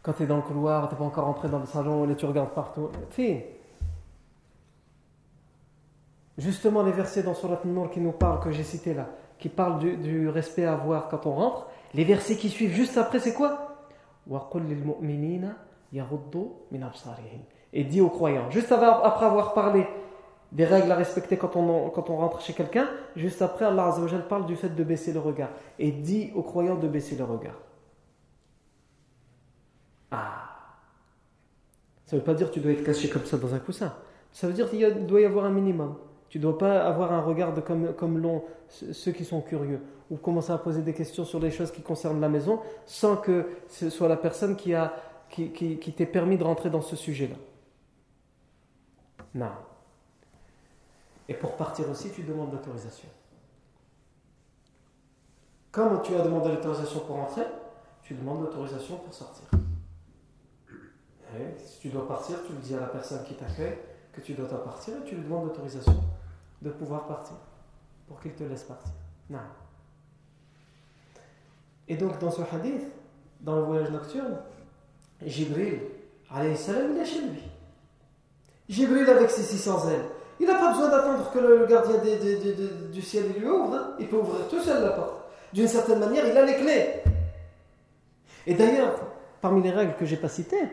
[0.01, 2.25] quand tu es dans le couloir, tu pas encore rentré dans le salon, et tu
[2.25, 3.43] regardes partout, fille.
[6.37, 10.27] Justement, les versets dans Surat qui nous parlent, que j'ai cité là, qui parlent du,
[10.29, 13.87] respect à avoir quand on rentre, les versets qui suivent juste après, c'est quoi?
[17.73, 19.85] Et dit aux croyants, juste après avoir parlé
[20.51, 24.27] des règles à respecter quand on, quand on rentre chez quelqu'un, juste après, Allah Azzawajal
[24.27, 25.49] parle du fait de baisser le regard
[25.79, 27.55] et dit aux croyants de baisser le regard.
[30.11, 30.49] Ah
[32.05, 33.93] Ça ne veut pas dire que tu dois être caché comme ça dans un coussin.
[34.31, 35.95] Ça veut dire qu'il doit y avoir un minimum.
[36.31, 40.15] Tu ne dois pas avoir un regard comme, comme l'ont ceux qui sont curieux ou
[40.15, 43.89] commencer à poser des questions sur les choses qui concernent la maison sans que ce
[43.89, 44.73] soit la personne qui,
[45.29, 47.35] qui, qui, t'ait permis de rentrer dans ce sujet-là.
[49.35, 49.51] Non.
[51.27, 53.09] Et pour partir aussi, tu demandes l'autorisation.
[55.69, 57.43] Comme tu as demandé l'autorisation pour entrer,
[58.03, 59.49] tu demandes l'autorisation pour sortir.
[61.57, 63.75] Si tu dois partir, tu le dis à la personne qui t'accueille
[64.13, 66.01] que tu dois partir et tu lui demandes l'autorisation
[66.61, 67.35] de pouvoir partir
[68.07, 68.91] pour qu'il te laisse partir.
[69.29, 69.39] Non.
[71.87, 72.87] Et donc dans ce hadith,
[73.41, 74.37] dans le voyage nocturne,
[75.25, 75.79] Jibril,
[76.29, 77.43] alayhi salam, il est chez lui.
[78.69, 80.05] Jibril avec ses 600 ailes.
[80.39, 81.97] Il n'a pas besoin d'attendre que le gardien
[82.91, 83.75] du ciel lui ouvre.
[83.75, 83.91] Hein.
[83.99, 85.21] Il peut ouvrir tout seul la porte.
[85.53, 87.03] D'une certaine manière, il a les clés.
[88.47, 88.95] Et d'ailleurs,
[89.41, 90.67] parmi les règles que j'ai pas citées,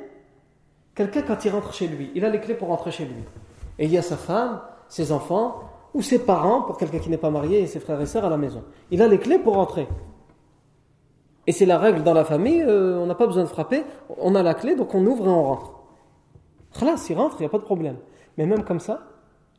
[0.94, 3.22] quelqu'un quand il rentre chez lui, il a les clés pour rentrer chez lui.
[3.79, 7.18] Et il y a sa femme, ses enfants, ou ses parents, pour quelqu'un qui n'est
[7.18, 8.62] pas marié, et ses frères et sœurs à la maison.
[8.90, 9.88] Il a les clés pour rentrer.
[11.46, 13.85] Et c'est la règle dans la famille, euh, on n'a pas besoin de frapper,
[14.18, 15.72] on a la clé, donc on ouvre et on rentre.
[16.83, 17.96] Là, s'il rentre, il n'y a pas de problème.
[18.37, 19.01] Mais même comme ça,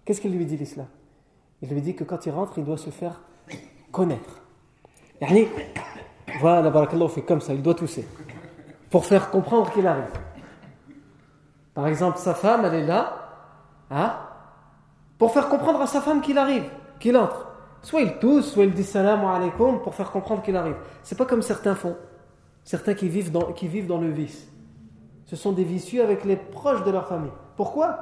[0.09, 0.87] Qu'est-ce qu'il lui dit l'islam?
[1.61, 3.21] Il lui dit que quand il rentre, il doit se faire
[3.91, 4.41] connaître.
[6.41, 8.07] Voilà, barakallahu fait comme ça, il doit tousser.
[8.89, 10.11] Pour faire comprendre qu'il arrive.
[11.75, 13.13] Par exemple, sa femme, elle est là,
[13.91, 14.17] hein,
[15.19, 16.63] pour faire comprendre à sa femme qu'il arrive,
[16.99, 17.47] qu'il entre.
[17.83, 20.77] Soit il tousse, soit il dit salam alaikum pour faire comprendre qu'il arrive.
[21.03, 21.95] C'est pas comme certains font.
[22.63, 24.47] Certains qui vivent, dans, qui vivent dans le vice.
[25.25, 27.31] Ce sont des vicieux avec les proches de leur famille.
[27.55, 27.99] Pourquoi?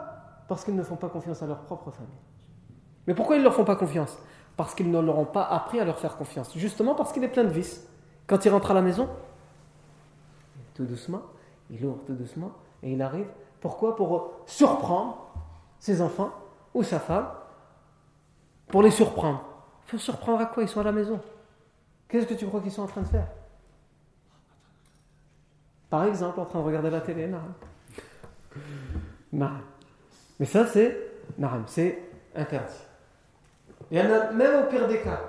[0.47, 2.11] Parce qu'ils ne font pas confiance à leur propre famille.
[3.07, 4.17] Mais pourquoi ils ne leur font pas confiance?
[4.55, 6.51] Parce qu'ils ne leur ont pas appris à leur faire confiance.
[6.55, 7.87] Justement parce qu'il est plein de vices.
[8.27, 9.09] Quand il rentre à la maison,
[10.75, 11.21] tout doucement,
[11.69, 12.51] il ouvre tout doucement
[12.83, 13.27] et il arrive.
[13.59, 13.95] Pourquoi?
[13.95, 15.27] Pour surprendre
[15.79, 16.31] ses enfants
[16.77, 17.27] ou sa femme?
[18.67, 19.43] Pour les surprendre.
[19.87, 20.61] Faut surprendre à quoi?
[20.61, 21.19] Ils sont à la maison.
[22.07, 23.27] Qu'est-ce que tu crois qu'ils sont en train de faire?
[25.89, 27.33] Par exemple, en train de regarder la télé.
[29.31, 31.03] Mais ça, c'est
[31.65, 32.03] c'est
[32.35, 32.83] interdit.
[33.89, 35.21] Il y a, même au pire des cas,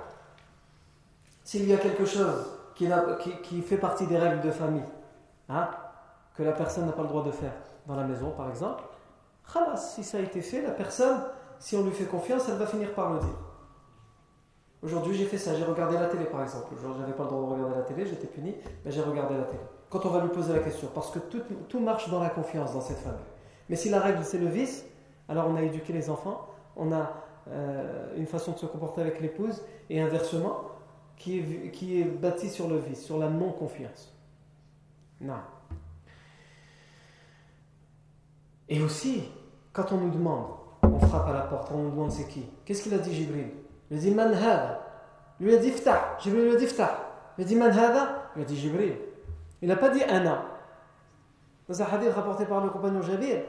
[1.43, 2.87] s'il y a quelque chose qui,
[3.41, 4.83] qui, fait partie des règles de famille,
[5.49, 5.69] hein,
[6.35, 7.53] que la personne n'a pas le droit de faire
[7.87, 8.83] dans la maison, par exemple,
[9.75, 11.21] si ça a été fait, la personne
[11.59, 13.37] si on lui fait confiance, elle va finir par le dire.
[14.81, 16.73] Aujourd'hui, j'ai fait ça, j'ai regardé la télé par exemple.
[16.73, 19.43] Aujourd'hui, j'avais pas le droit de regarder la télé, j'étais puni, mais j'ai regardé la
[19.43, 19.59] télé.
[19.89, 22.81] Quand on va lui poser la question, parce que tout, marche dans la confiance dans
[22.81, 23.19] cette famille.
[23.67, 24.85] Mais si la règle c'est le vice,
[25.27, 27.11] alors on a éduqué les enfants, on a
[27.49, 30.61] euh, une façon de se comporter avec l'épouse, et inversement,
[31.17, 34.15] qui est, qui est bâtie sur le vice, sur la non-confiance.
[35.19, 35.41] Non.
[38.69, 39.23] Et aussi,
[39.73, 40.45] quand on nous demande,
[40.83, 43.49] on frappe à la porte, on nous demande c'est qui Qu'est-ce qu'il a dit Jibril
[43.91, 44.81] Il a dit Man hada
[45.39, 46.17] Lui a dit Ftah.
[46.19, 46.99] Jibril lui a dit Ftah.
[47.37, 48.95] Il a dit Man hada Il a dit Jibril.
[49.61, 50.45] Il n'a pas dit Anna.
[51.67, 53.41] Dans un hadith rapporté par le compagnon Jabir,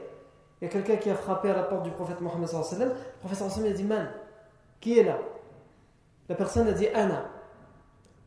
[0.61, 2.49] il y a quelqu'un qui a frappé à la porte du prophète Mohammed.
[2.51, 4.09] Le prophète a dit Man
[4.79, 5.17] Qui est là
[6.29, 7.25] La personne a dit Anna.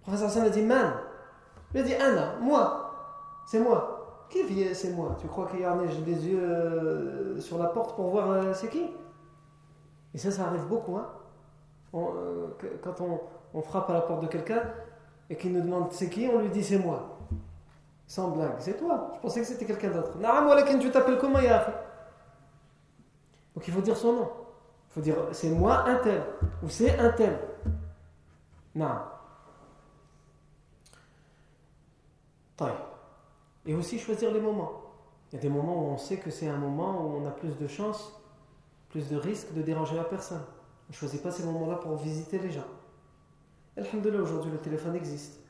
[0.07, 0.95] Le prophète a dit Man
[1.73, 2.81] Il a dit Anna, moi.
[3.47, 3.94] C'est moi.
[4.43, 5.17] Vient C'est moi?
[5.21, 8.69] Tu crois qu'il y a des yeux euh, sur la porte pour voir euh, c'est
[8.69, 8.91] qui?
[10.13, 10.97] Et ça, ça arrive beaucoup.
[10.97, 11.09] Hein
[11.95, 12.49] euh,
[12.83, 13.21] quand on,
[13.55, 14.63] on, frappe à la porte de quelqu'un
[15.31, 17.19] et qu'il nous demande c'est qui, on lui dit c'est moi.
[18.07, 18.57] Sans blague.
[18.59, 19.13] C'est toi.
[19.15, 20.19] Je pensais que c'était quelqu'un d'autre.
[20.81, 21.39] Tu t'appelles comment,
[23.55, 24.29] Donc il faut dire son nom.
[24.91, 26.23] Il faut dire c'est moi un tel.
[26.63, 27.39] Ou c'est un tel.
[33.67, 34.83] Et aussi choisir les moments.
[35.31, 37.31] Il y a des moments où on sait que c'est un moment où on a
[37.31, 38.21] plus de chances,
[38.91, 40.45] plus de risques de déranger la personne.
[40.89, 42.67] On ne choisit pas ces moments-là pour visiter les gens.
[43.77, 45.41] Alhamdulillah, aujourd'hui le téléphone existe.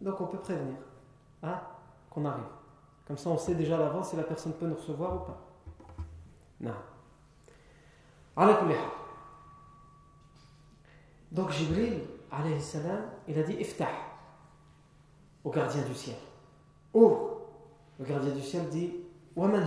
[0.00, 0.76] Donc on peut prévenir
[1.42, 1.60] hein,
[2.10, 2.44] qu'on arrive.
[3.06, 5.40] Comme ça on sait déjà à l'avance si la personne peut nous recevoir ou pas.
[6.60, 6.72] Non.
[11.32, 13.88] Donc Jibril, alayhi salam, il a dit Iftah
[15.42, 16.16] au gardien du ciel.
[16.94, 17.40] Ouvre.
[17.98, 18.94] Le gardien du ciel dit
[19.36, 19.66] Waman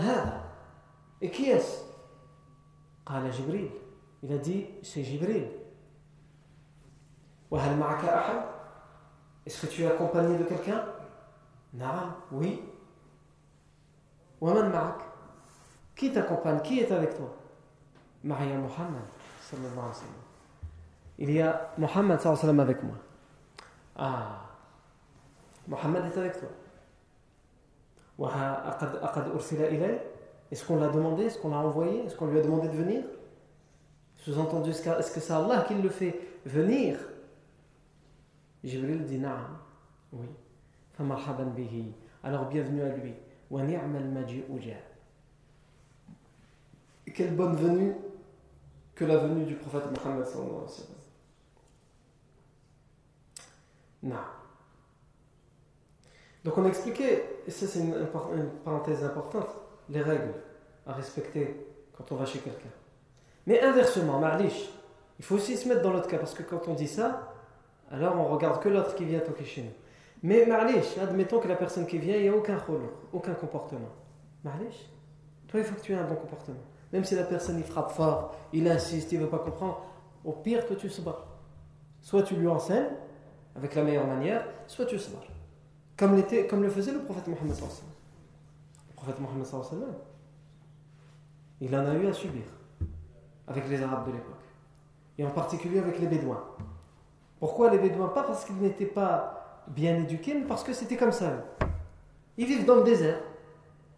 [1.21, 1.83] Et qui est-ce?
[3.31, 3.69] Jibril.
[4.23, 5.47] Il a dit C'est Jibril.
[9.45, 10.83] Est-ce que tu es accompagné de quelqu'un?
[11.73, 12.61] Naam, oui.
[14.41, 15.01] Waman ma'ak?
[15.95, 16.61] Qui t'accompagne?
[16.61, 17.33] Qui est avec toi?
[18.23, 19.03] Maria Muhammad.
[21.17, 22.19] Il y a Muhammad
[22.59, 22.95] avec moi.
[23.95, 24.41] Ah,
[25.67, 26.49] Muhammad est avec toi.
[30.49, 31.25] Est-ce qu'on l'a demandé?
[31.25, 32.05] Est-ce qu'on l'a envoyé?
[32.05, 33.03] Est-ce qu'on lui a demandé de venir?
[34.17, 36.97] Sous-entendu, est-ce que c'est Allah qui le fait venir?
[38.63, 39.57] Jibril dit Naam.
[40.13, 40.25] Oui.
[42.23, 43.13] Alors bienvenue à lui.
[47.13, 47.95] Quelle bonne venue
[48.95, 50.67] que la venue du prophète Mohammed sallallahu alayhi wa
[54.03, 54.36] sallam.
[56.47, 57.93] Donc on a expliqué, et ça c'est une,
[58.63, 59.49] parenthèse importante,
[59.89, 60.33] les règles
[60.85, 61.57] à respecter
[61.91, 62.69] quand on va chez quelqu'un.
[63.45, 64.69] Mais inversement, Marlich,
[65.19, 67.33] il faut aussi se mettre dans l'autre cas, parce que quand on dit ça,
[67.91, 69.73] alors on regarde que l'autre qui vient toquer chez nous.
[70.23, 73.91] Mais Marlich, admettons que la personne qui vient, il n'y a aucun rôle, aucun comportement.
[74.45, 74.89] Marlich,
[75.49, 76.63] toi il faut que tu aies un bon comportement.
[76.93, 79.83] Même si la personne il frappe fort, il insiste, il ne veut pas comprendre,
[80.23, 81.25] au pire, toi tu se bats.
[81.99, 82.87] Soit tu lui enseignes
[83.53, 85.23] avec la meilleure manière, soit tu se bats.
[85.97, 89.45] Comme, le faisait le prophète Mohammed Le prophète Mohammed
[91.59, 92.43] il en a eu à subir
[93.47, 94.33] avec les Arabes de l'époque.
[95.17, 96.43] Et en particulier avec les Bédouins.
[97.39, 98.09] Pourquoi les Bédouins?
[98.09, 101.45] Pas parce qu'ils n'étaient pas bien éduqués, mais parce que c'était comme ça.
[102.37, 103.19] Ils vivent dans le désert.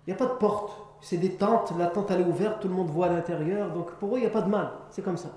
[0.07, 0.71] Il n'y a pas de porte.
[1.01, 1.73] C'est des tentes.
[1.77, 3.73] La tente elle est ouverte, tout le monde voit à l'intérieur.
[3.73, 4.71] Donc pour eux, il n'y a pas de mal.
[4.89, 5.29] C'est comme ça.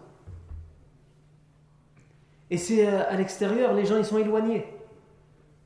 [2.51, 4.71] Et c'est euh, à l'extérieur, les gens ils sont éloignés.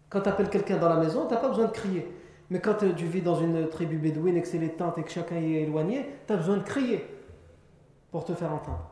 [0.09, 2.07] Quand tu appelles quelqu'un dans la maison, tu n'as pas besoin de crier.
[2.51, 5.11] Mais quand tu vis dans une tribu bédouine et que c'est les tentes et que
[5.11, 7.05] chacun est éloigné, tu as besoin de crier
[8.13, 8.89] pour te faire entendre.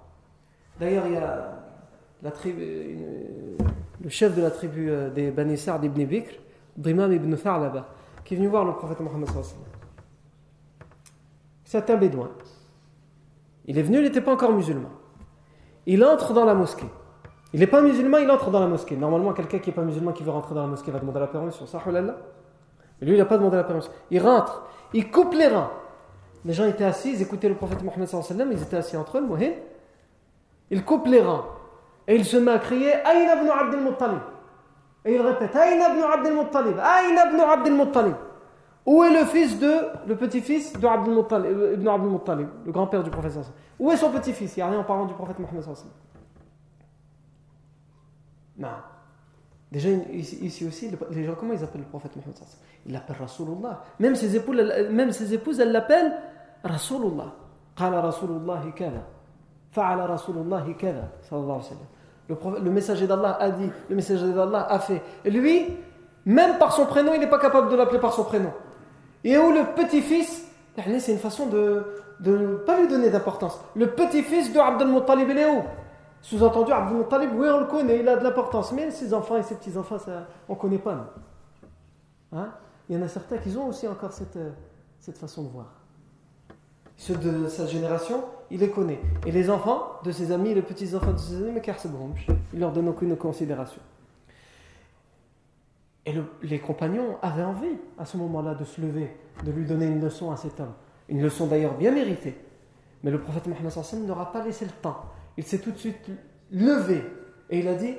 [0.81, 1.63] D'ailleurs, il y a
[2.23, 2.97] la tribu,
[4.03, 6.33] le chef de la tribu euh, des Bani Sa'd ibn Bikr,
[6.77, 7.87] Dhimam ibn Tha'laba,
[8.25, 9.29] qui est venu voir le prophète Mohammed
[11.65, 12.31] C'est un bédouin.
[13.67, 14.91] Il est venu, il n'était pas encore musulman.
[15.87, 16.89] Il entre dans la mosquée.
[17.55, 18.97] Il n'est pas musulman, il entre dans la mosquée.
[18.97, 21.29] Normalement, quelqu'un qui n'est pas musulman qui veut rentrer dans la mosquée va demander la
[21.29, 21.65] permission.
[23.01, 23.93] Mais lui, il n'a pas demandé la permission.
[24.11, 25.71] Il rentre, il coupe les reins.
[26.45, 28.09] Les gens étaient assis, ils écoutaient le prophète Mohammed
[28.51, 29.39] ils étaient assis entre eux,
[30.69, 31.45] Il coupe les reins.
[32.09, 34.19] Et il se met à crier Aïna ibn Abdel Muttalib.
[35.05, 36.77] Et il répète Aïna ibn Abdel Muttalib.
[36.81, 38.15] Aïna ibn Abdel Muttalib.
[38.85, 39.73] Où est le fils de,
[40.09, 43.39] le petit-fils de Abdel Muttalib, ibn Abdel Muttalib, le grand-père du prophète
[43.79, 44.57] Où est son petit-fils?
[44.57, 45.65] Il n'y a rien en parlant du prophète Mohammed.
[48.58, 48.68] Non.
[49.72, 52.36] Déjà, ici aussi, les gens, comment ils appellent le prophète Mohammed
[52.86, 53.84] Ils l'appellent Rasulullah.
[54.00, 54.58] Même ses épouses,
[54.92, 56.14] même ses épouses elles l'appellent
[56.64, 57.34] Rasulullah.
[57.80, 59.04] قال رسول الله كذا
[59.72, 61.70] Fa'ala Rasulullah kada, sallallahu alayhi
[62.28, 62.58] wa sallam.
[62.58, 65.02] Le, le messager d'Allah a dit, le messager d'Allah a fait.
[65.24, 65.78] Et lui,
[66.26, 68.52] même par son prénom, il n'est pas capable de l'appeler par son prénom.
[69.24, 71.86] Et où le petit-fils, c'est une façon de
[72.26, 73.60] ne pas lui donner d'importance.
[73.76, 75.62] Le petit-fils de Abdel Muttalib, il est où
[76.25, 78.73] Sous-entendu, Abdel Muttalib, oui, on le connaît, il a de l'importance.
[78.73, 79.99] Mais ses enfants et ses petits-enfants,
[80.49, 81.13] on ne connaît pas.
[82.33, 82.49] Hein?
[82.89, 84.53] Il y en a certains qui ont aussi encore cette, euh,
[85.01, 85.67] cette façon de voir.
[86.97, 89.03] Ceux de sa génération, il les connaît.
[89.27, 91.77] Et les enfants de ses amis, les petits-enfants de ses amis, mais car
[92.55, 93.83] il leur donne aucune considération.
[96.07, 100.01] Et les compagnons avaient envie, à ce moment-là, de se lever, de lui donner une
[100.01, 100.73] leçon à cet homme.
[101.11, 102.41] Une leçon d'ailleurs bien méritée.
[103.03, 105.03] Mais le prophète Mohammed n'aura pas laissé le temps.
[105.37, 106.11] Il s'est tout de suite
[106.53, 107.05] levé
[107.51, 107.95] et il a dit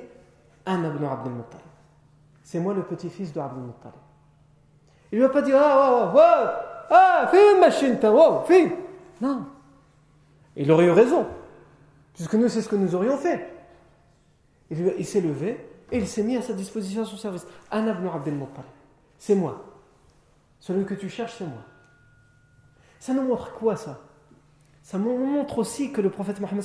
[0.64, 1.66] Ana ibn Abdel Muttalib.
[2.42, 3.94] C'est moi le petit-fils de Abdel Muttalib.
[5.12, 7.98] Il ne lui a pas dit Ah, ah, ah, ah, fais machine,
[8.46, 8.76] fais.
[9.20, 9.46] Non.
[10.56, 11.26] Il aurait eu raison.
[12.14, 13.52] Puisque nous, c'est ce que nous aurions fait.
[14.70, 17.46] Il, il s'est levé et il s'est mis à sa disposition à son service.
[17.70, 18.66] Anna ibn Abdel Muttalib.
[19.18, 19.64] C'est moi.
[20.58, 21.62] Celui que tu cherches, c'est moi.
[22.98, 24.00] Ça nous montre quoi ça?
[24.86, 26.64] Ça montre aussi que le prophète Mohammed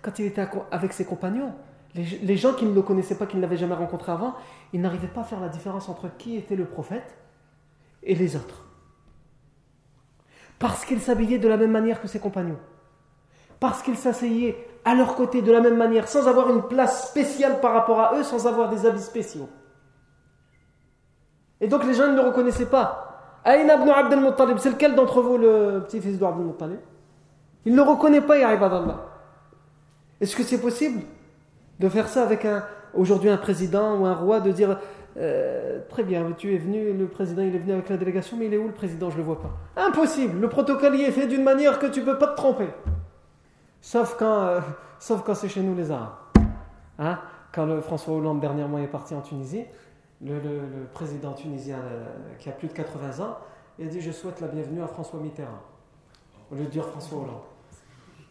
[0.00, 1.52] quand il était avec ses compagnons,
[1.96, 4.36] les, gens qui ne le connaissaient pas, qui ne l'avaient jamais rencontré avant,
[4.72, 7.18] ils n'arrivaient pas à faire la différence entre qui était le prophète
[8.04, 8.64] et les autres.
[10.60, 12.60] Parce qu'il s'habillait de la même manière que ses compagnons.
[13.58, 17.58] Parce qu'il s'asseyait à leur côté de la même manière, sans avoir une place spéciale
[17.58, 19.48] par rapport à eux, sans avoir des habits spéciaux.
[21.60, 23.40] Et donc les gens ne le reconnaissaient pas.
[23.44, 26.78] Aïn ibn Abdel Muttalib, c'est lequel d'entre vous le petit-fils d'Abdel Muttalib
[27.68, 29.04] Il ne reconnaît pas, Ya Allah.
[30.22, 31.02] Est-ce que c'est possible
[31.78, 34.78] de faire ça avec un, aujourd'hui un président ou un roi, de dire
[35.18, 38.54] euh, très bien, tu es venu, le président est venu avec la délégation, mais il
[38.54, 39.10] est où le président?
[39.10, 39.50] Je ne le vois pas.
[39.76, 42.68] Impossible, le protocole y est fait d'une manière que tu ne peux pas te tromper.
[43.82, 44.60] Sauf quand, euh,
[44.98, 46.14] sauf quand c'est chez nous les Arabes.
[46.98, 47.18] Hein?
[47.52, 49.66] Quand le François Hollande dernièrement est parti en Tunisie,
[50.24, 50.40] le,
[50.94, 52.06] président tunisien euh,
[52.38, 53.36] qui a plus de 80 ans,
[53.78, 55.60] il a dit Je souhaite la bienvenue à François Mitterrand.
[56.50, 57.57] Au lieu de dire François Hollande.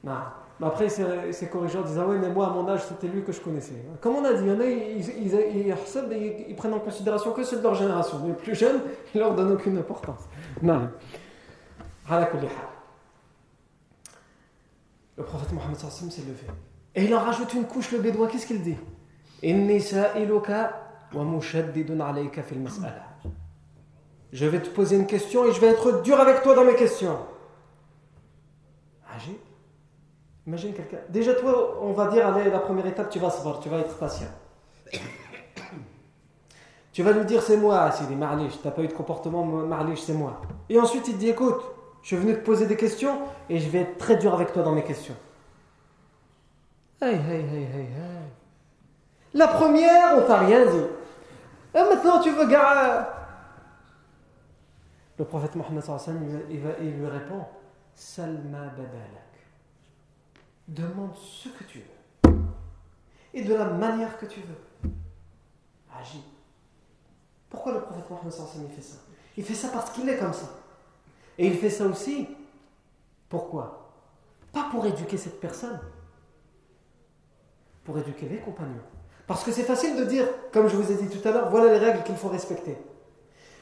[0.04, 0.14] Non.
[0.60, 3.24] Mais après, il s'est corrigé en disant Oui, mais moi, à mon âge, c'était lui
[3.24, 3.76] que je connaissais.
[4.02, 7.58] Comme on a dit, il y en a, ils, ils, prennent en considération que ceux
[7.58, 8.26] de leur génération.
[8.26, 8.82] Les plus jeunes,
[9.14, 10.22] ils leur donnent aucune importance.
[10.62, 10.90] Non.
[15.18, 16.48] Le prophète Mohammed s'est levé.
[16.96, 18.78] Et il en rajoute une couche, le bédouin, qu'est-ce qu'il dit?
[24.34, 26.76] Je vais te poser une question et je vais être dur avec toi dans mes
[26.76, 27.18] questions.
[29.16, 29.38] Agis.
[30.48, 31.00] Imagine quelqu'un.
[31.10, 33.98] Déjà, toi, on va dire, allez, la première étape, tu vas savoir, tu vas être
[33.98, 34.28] patient.
[36.94, 40.16] Tu vas lui dire, c'est moi, Sidi, tu t'as pas eu de comportement, Marlich, c'est
[40.16, 40.42] moi.
[40.68, 41.62] Et ensuite, il dit, écoute,
[42.02, 43.20] je suis venu te poser des questions
[43.52, 45.14] et je vais être très dur avec toi dans mes questions.
[47.00, 47.88] Hey, hey, hey, hey, hey.
[49.36, 50.86] La première, on t'a rien dit.
[51.76, 53.06] Et maintenant, tu veux gare.
[55.20, 55.84] Le prophète Mohammed
[56.50, 57.46] il, il lui répond
[57.94, 59.27] Salma badalak.
[60.68, 62.34] Demande ce que tu veux.
[63.34, 64.92] Et de la manière que tu veux.
[66.00, 66.24] Agis.
[67.50, 68.34] Pourquoi le prophète Mohammed
[68.70, 68.98] il fait ça?
[69.38, 70.48] Il fait ça parce qu'il est comme ça.
[71.38, 72.28] Et il fait ça aussi.
[73.30, 73.94] Pourquoi?
[74.52, 75.80] Pas pour éduquer cette personne,
[77.84, 78.82] pour éduquer les compagnons.
[79.28, 81.74] Parce que c'est facile de dire, comme je vous ai dit tout à l'heure, voilà
[81.74, 82.78] les règles qu'il faut respecter.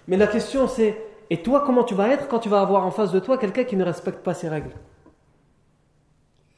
[0.07, 0.95] Mais la question c'est,
[1.29, 3.63] et toi comment tu vas être quand tu vas avoir en face de toi quelqu'un
[3.63, 4.71] qui ne respecte pas ces règles?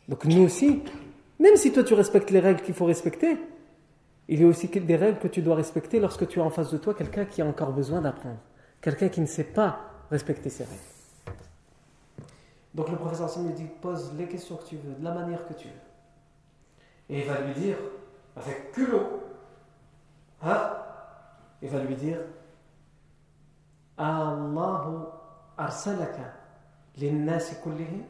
[0.08, 0.84] Donc nous aussi,
[1.40, 3.38] même si toi tu respectes les règles qu'il faut respecter,
[4.28, 6.72] il y a aussi des règles que tu dois respecter lorsque tu as en face
[6.72, 8.40] de toi quelqu'un qui a encore besoin d'apprendre,
[8.82, 10.82] quelqu'un qui ne sait pas respecter ces règles.
[12.74, 15.48] Donc le professeur Sam lui dit pose les questions que tu veux, de la manière
[15.48, 15.74] que tu veux.
[17.10, 17.78] Et il va lui dire,
[18.36, 19.24] avec culot,
[20.44, 20.74] hein,
[21.62, 22.20] il va lui dire
[23.98, 25.06] Allahu
[25.58, 26.34] arsalaka
[26.98, 28.04] linnasi kullihim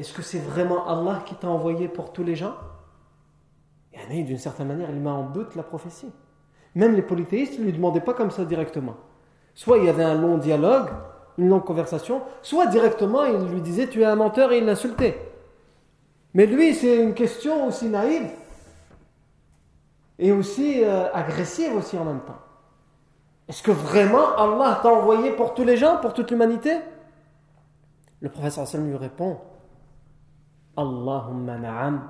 [0.00, 2.54] Est-ce que c'est vraiment Allah qui t'a envoyé pour tous les gens?
[4.10, 6.10] Et d'une certaine manière, il met en doute la prophétie.
[6.74, 8.96] Même les polythéistes ne lui demandaient pas comme ça directement.
[9.54, 10.88] Soit il y avait un long dialogue,
[11.36, 15.18] une longue conversation, soit directement il lui disait tu es un menteur et il l'insultait.
[16.32, 18.30] Mais lui, c'est une question aussi naïve
[20.18, 22.40] et aussi euh, agressive aussi en même temps.
[23.48, 26.78] Est-ce que vraiment Allah t'a envoyé pour tous les gens, pour toute l'humanité?
[28.20, 29.40] Le professeur Hassan lui répond
[30.80, 32.00] Allahumma na'am.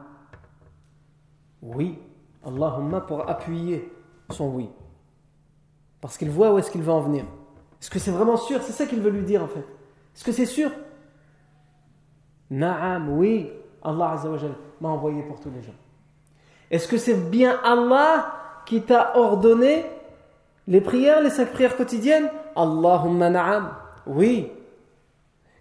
[1.62, 1.98] Oui,
[2.46, 3.92] Allahumma pour appuyer
[4.30, 4.70] son oui.
[6.00, 7.24] Parce qu'il voit où est-ce qu'il va en venir.
[7.80, 8.62] Est-ce que c'est vraiment sûr?
[8.62, 9.66] C'est ça qu'il veut lui dire en fait.
[10.14, 10.70] Est-ce que c'est sûr?
[12.50, 13.50] Naam, oui.
[13.82, 15.74] Allah Azzawajal m'a envoyé pour tous les gens.
[16.70, 18.34] Est-ce que c'est bien Allah
[18.66, 19.84] qui t'a ordonné
[20.68, 22.30] les prières, les cinq prières quotidiennes?
[22.54, 23.70] Allahumma na'am.
[24.06, 24.52] Oui.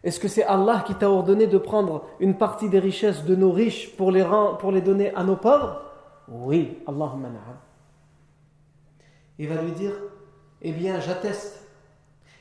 [0.03, 3.51] Est-ce que c'est Allah qui t'a ordonné de prendre une partie des richesses de nos
[3.51, 4.23] riches pour les,
[4.81, 5.81] donner à nos pauvres?
[6.27, 6.79] Oui.
[6.87, 7.57] Allahumma na'am.
[9.37, 9.93] Il va lui dire
[10.61, 11.65] Eh bien, j'atteste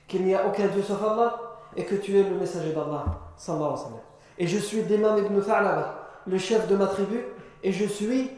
[0.06, 1.40] qu'il n'y a aucun Dieu sauf Allah
[1.76, 3.04] et que tu es le messager d'Allah.
[4.38, 7.24] Et je suis Dimam ibn Tha'laba, le chef de ma tribu,
[7.62, 8.30] et je suis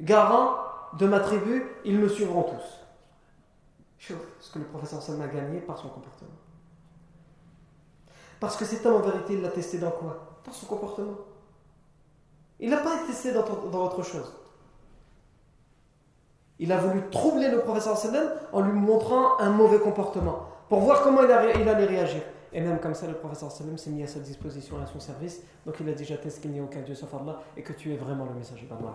[0.00, 0.54] garant
[0.98, 2.80] de ma tribu, ils me suivront tous.
[3.98, 6.30] ce que le professeur Salma a gagné par son comportement.
[8.40, 10.40] Parce que cet homme, en vérité, il l'a testé dans quoi?
[10.44, 11.16] Dans son comportement.
[12.60, 14.32] Il n'a pas été testé dans, dans, autre chose.
[16.58, 21.02] Il a voulu troubler le professeur Sallam en lui montrant un mauvais comportement, pour voir
[21.02, 22.22] comment il, il allait réagir.
[22.52, 25.40] Et même comme ça, le professeur Sallam s'est mis à sa disposition, à son service.
[25.66, 27.92] Donc il a dit J'atteste qu'il n'y a aucun Dieu sauf Allah et que tu
[27.92, 28.94] es vraiment le messager d'Allah.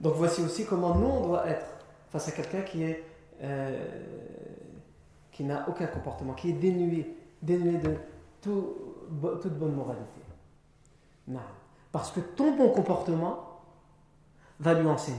[0.00, 1.66] Donc voici aussi comment nous on doit être
[2.10, 3.04] face à quelqu'un qui est
[3.42, 3.86] euh,
[5.34, 7.96] qui n'a aucun comportement, qui est dénué, dénué de
[8.40, 8.76] tout,
[9.42, 10.20] toute bonne moralité.
[11.26, 11.40] Non.
[11.90, 13.60] Parce que ton bon comportement
[14.60, 15.18] va lui enseigner.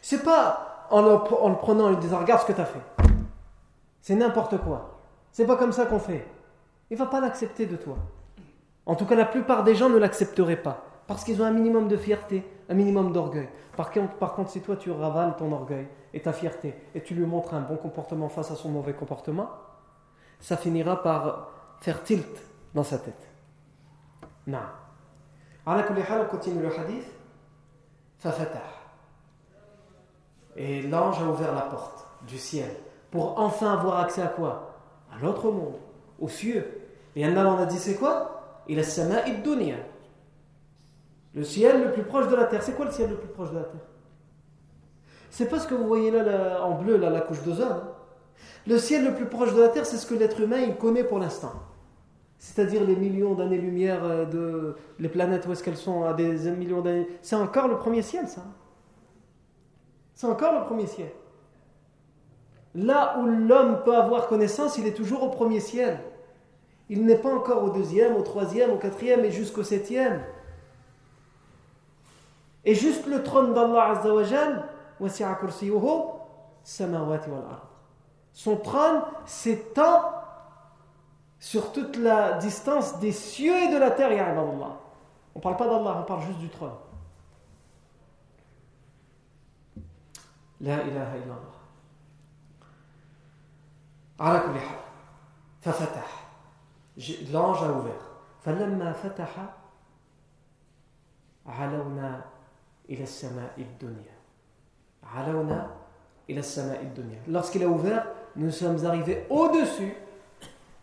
[0.00, 2.80] C'est pas en le, en prenant et lui disant regarde ce que tu as fait.
[4.00, 5.00] C'est n'importe quoi.
[5.32, 6.24] C'est pas comme ça qu'on fait.
[6.90, 7.96] Il va pas l'accepter de toi.
[8.86, 10.84] En tout cas, la plupart des gens ne l'accepteraient pas.
[11.08, 13.48] Parce qu'ils ont un minimum de fierté, un minimum d'orgueil.
[13.76, 13.90] Par
[14.20, 17.54] par contre, si toi tu ravales ton orgueil et ta fierté et tu lui montres
[17.54, 19.50] un bon comportement face à son mauvais comportement,
[20.40, 21.48] ça finira par
[21.80, 22.42] faire tilt
[22.74, 23.28] dans sa tête.
[24.46, 24.58] Non.
[25.66, 27.06] on continue le hadith.
[30.56, 32.70] Et l'ange a ouvert la porte du ciel
[33.10, 34.76] pour enfin avoir accès à quoi?
[35.12, 35.76] À l'autre monde,
[36.18, 36.88] aux cieux.
[37.14, 38.62] Et Allah on a dit c'est quoi?
[38.68, 39.76] Il a sama dunya.
[41.34, 42.62] Le ciel le plus proche de la terre.
[42.62, 43.80] C'est quoi le ciel le plus proche de la terre?
[45.32, 47.80] C'est pas ce que vous voyez là, en bleu, là, la couche d'ozone.
[48.66, 51.04] Le ciel le plus proche de la terre, c'est ce que l'être humain il connaît
[51.04, 51.54] pour l'instant.
[52.38, 56.82] C'est-à-dire les millions d'années-lumière euh, de les planètes où est-ce qu'elles sont à des millions
[56.82, 57.08] d'années.
[57.22, 58.42] C'est encore le premier ciel, ça.
[60.14, 61.10] C'est encore le premier ciel.
[62.74, 65.98] Là où l'homme peut avoir connaissance, il est toujours au premier ciel.
[66.90, 70.20] Il n'est pas encore au deuxième, au troisième, au quatrième et jusqu'au septième.
[72.66, 74.68] Et juste le trône d'Allah Azzawajal,
[78.33, 80.11] son trône s'étend
[81.39, 84.11] sur toute la distance des cieux et de la terre,
[85.35, 86.73] On ne parle pas d'Allah, on parle juste du trône.
[90.59, 91.57] La ilaha illallah.
[94.19, 94.79] على كل حال
[95.61, 96.27] ففتح
[97.31, 98.03] l'ange a ouvert
[98.41, 99.53] فلما فتح
[101.45, 102.25] علونا
[102.89, 104.10] إلى السماء الدنيا
[107.28, 108.06] Lorsqu'il a ouvert,
[108.36, 109.94] nous sommes arrivés au-dessus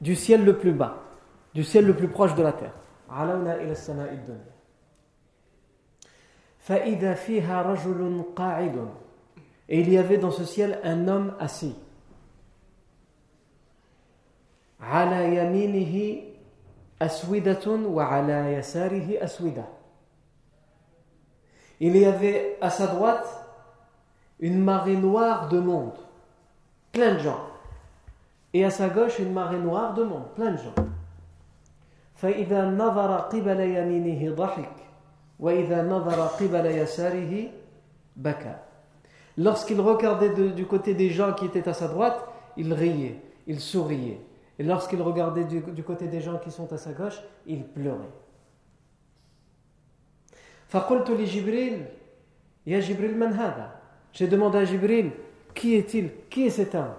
[0.01, 0.97] du ciel le plus bas,
[1.53, 2.73] du ciel le plus proche de la terre.
[9.67, 11.75] Et il y avait dans ce ciel un homme assis.
[21.79, 23.38] Il y avait à sa droite
[24.40, 25.94] une marée noire de monde,
[26.92, 27.40] plein de gens.
[28.52, 30.74] Et à sa gauche une marée noire de monde, plein de gens.
[32.14, 34.76] فإذا نظر قبل يمينه ضحك
[35.40, 37.50] وإذا نظر قبل يساره
[38.16, 38.54] بكى
[39.36, 42.24] Lorsqu'il regardait de, du côté des gens qui étaient à sa droite,
[42.56, 44.20] il riait, il souriait.
[44.58, 47.98] Et lorsqu'il regardait du, côté des gens qui sont à sa gauche, il pleurait.
[54.13, 55.11] J'ai demandé à Jibril,
[55.53, 56.11] qui est-il?
[56.29, 56.93] Qui est cet homme?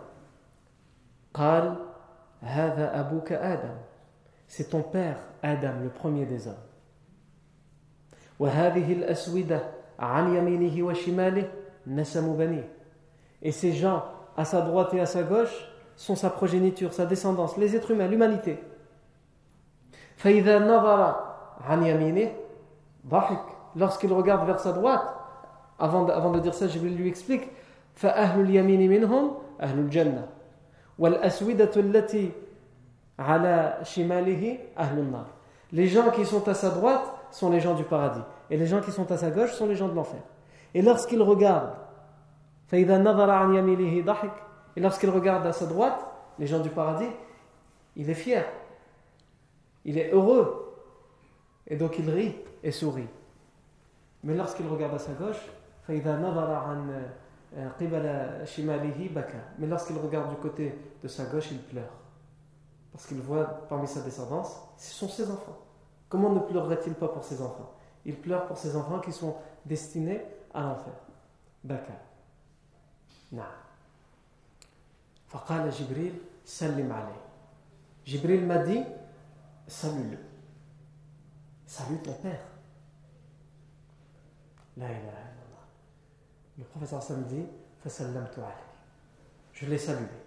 [4.47, 6.55] C'est ton père, Adam, le premier des hommes.
[13.43, 14.05] Et ces gens,
[14.37, 18.09] à sa droite et à sa gauche, sont sa progéniture, sa descendance, les êtres humains,
[18.09, 18.59] l'humanité.
[23.77, 25.20] Lorsqu'il regarde vers sa droite,
[25.81, 27.49] avant de, dire ça, je lui explique
[35.73, 38.23] Les gens qui sont à sa droite sont les gens du paradis.
[38.51, 40.21] Et les gens qui sont à sa gauche sont les gens de l'enfer.
[40.75, 41.73] Et lorsqu'il regarde,
[42.73, 42.85] et
[44.77, 46.07] lorsqu'il regarde à sa droite,
[46.39, 47.11] les gens du paradis,
[47.97, 48.45] il est fier.
[49.85, 50.77] Il est heureux.
[51.67, 53.09] Et donc il rit et sourit.
[54.23, 55.41] Mais lorsqu'il regarde à sa gauche,
[59.59, 61.91] mais lorsqu'il regarde du côté de sa gauche, il pleure.
[62.93, 65.59] Parce qu'il voit parmi sa descendance, ce sont ses enfants.
[66.09, 67.73] Comment ne pleurerait-il pas pour ses enfants?
[68.05, 70.23] Il pleure pour ses enfants qui sont destinés
[70.53, 70.93] à l'enfer.
[71.63, 71.93] Baka.
[73.33, 73.45] Na.
[75.27, 76.15] Faqala Jibril,
[76.45, 77.15] salim alayh.
[78.05, 78.83] Jibril m'a dit,
[79.67, 80.19] salue-le.
[81.67, 82.41] Salue ton père.
[84.77, 85.40] La ilaha
[86.60, 87.46] le professeur Sam dit
[87.84, 88.66] فسلمت عليه
[89.54, 90.20] je l'ai salué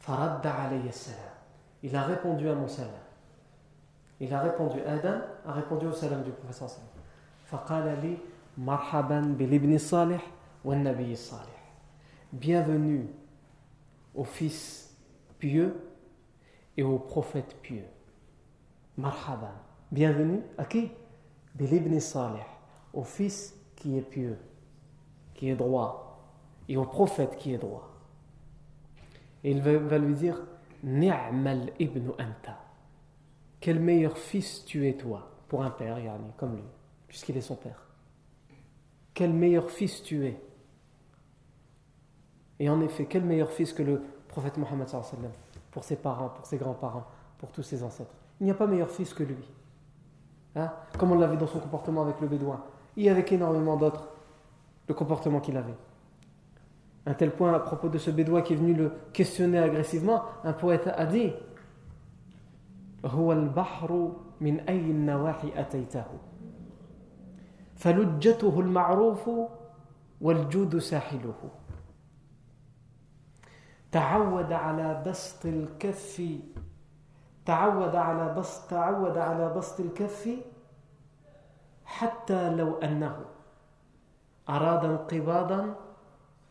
[0.00, 1.34] فرد علي السلام
[1.82, 2.90] il a répondu à mon salam
[4.20, 6.84] il a répondu Adam a répondu au salam du professeur Sam
[7.50, 8.16] فقال لي
[8.58, 10.22] مرحبا بالابن الصالح
[10.64, 11.60] والنبي الصالح
[12.32, 13.08] bienvenue
[14.14, 14.90] au fils
[15.38, 15.74] pieux
[16.76, 17.84] et au prophète pieux.
[18.96, 19.52] Marhaba.
[19.90, 20.90] Bienvenue à qui
[21.54, 22.38] Bilibni Salih,
[22.92, 24.38] au fils qui est pieux,
[25.35, 26.19] qui est droit,
[26.67, 27.89] et au prophète qui est droit.
[29.43, 30.41] Et il va, lui dire
[30.83, 32.57] Ni'mal ibn anta.
[33.59, 36.63] Quel meilleur fils tu es toi, pour un père, yani, comme lui,
[37.07, 37.83] puisqu'il est son père.
[39.13, 40.41] Quel meilleur fils tu es.
[42.59, 44.87] Et en effet, quel meilleur fils que le prophète Mohammed
[45.71, 47.05] pour ses parents, pour ses grands-parents,
[47.37, 48.13] pour tous ses ancêtres.
[48.39, 49.35] Il n'y a pas meilleur fils que lui.
[50.55, 50.71] Hein?
[50.97, 52.63] Comme on l'a vu dans son comportement avec le bédouin.
[52.97, 54.07] Et avec énormément d'autres,
[54.88, 55.76] le comportement qu'il avait.
[57.06, 60.52] Un tel point à propos de ce bédouin qui est venu le questionner agressivement, un
[60.52, 61.32] poète a dit
[73.92, 76.22] تعود على بسط الكف
[77.46, 80.28] تعود على بسط تعود على بسط الكف
[81.84, 83.16] حتى لو أنه
[84.49, 85.75] أراد انقباضا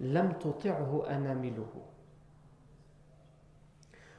[0.00, 1.72] لم تطعه أنامله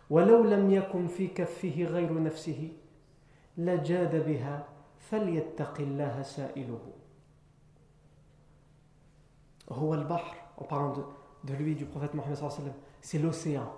[0.10, 2.72] ولو لم يكن في كفه غير نفسه
[3.58, 4.66] لجاد بها
[5.00, 6.80] فليتق الله سائله
[9.72, 13.20] هو البحر on parle de, de lui du prophète Mohammed sallallahu alayhi wa sallam c'est
[13.20, 13.70] l'océan.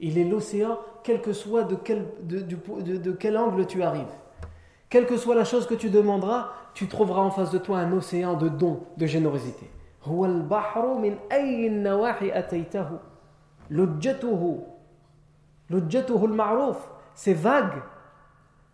[0.00, 4.06] Il est l'océan, quel que soit de quel, de, de, de, quel angle tu arrives.
[4.90, 7.92] Quelle que soit la chose que tu demanderas, tu trouveras en face de toi un
[7.92, 9.70] océan de dons, de générosité.
[17.14, 17.82] Ces vagues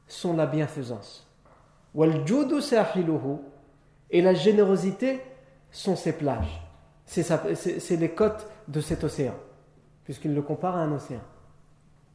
[0.08, 1.30] sont la bienfaisance.
[4.10, 5.20] Et la générosité,
[5.70, 6.62] sont ces plages.
[7.04, 9.34] C'est les côtes de cet océan,
[10.04, 11.20] puisqu'il le compare à un océan.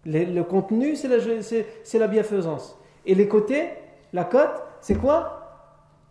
[0.06, 2.78] le contenu, c'est la, la bienfaisance.
[3.06, 3.70] Et les côtés,
[4.14, 5.38] la côte, c'est quoi?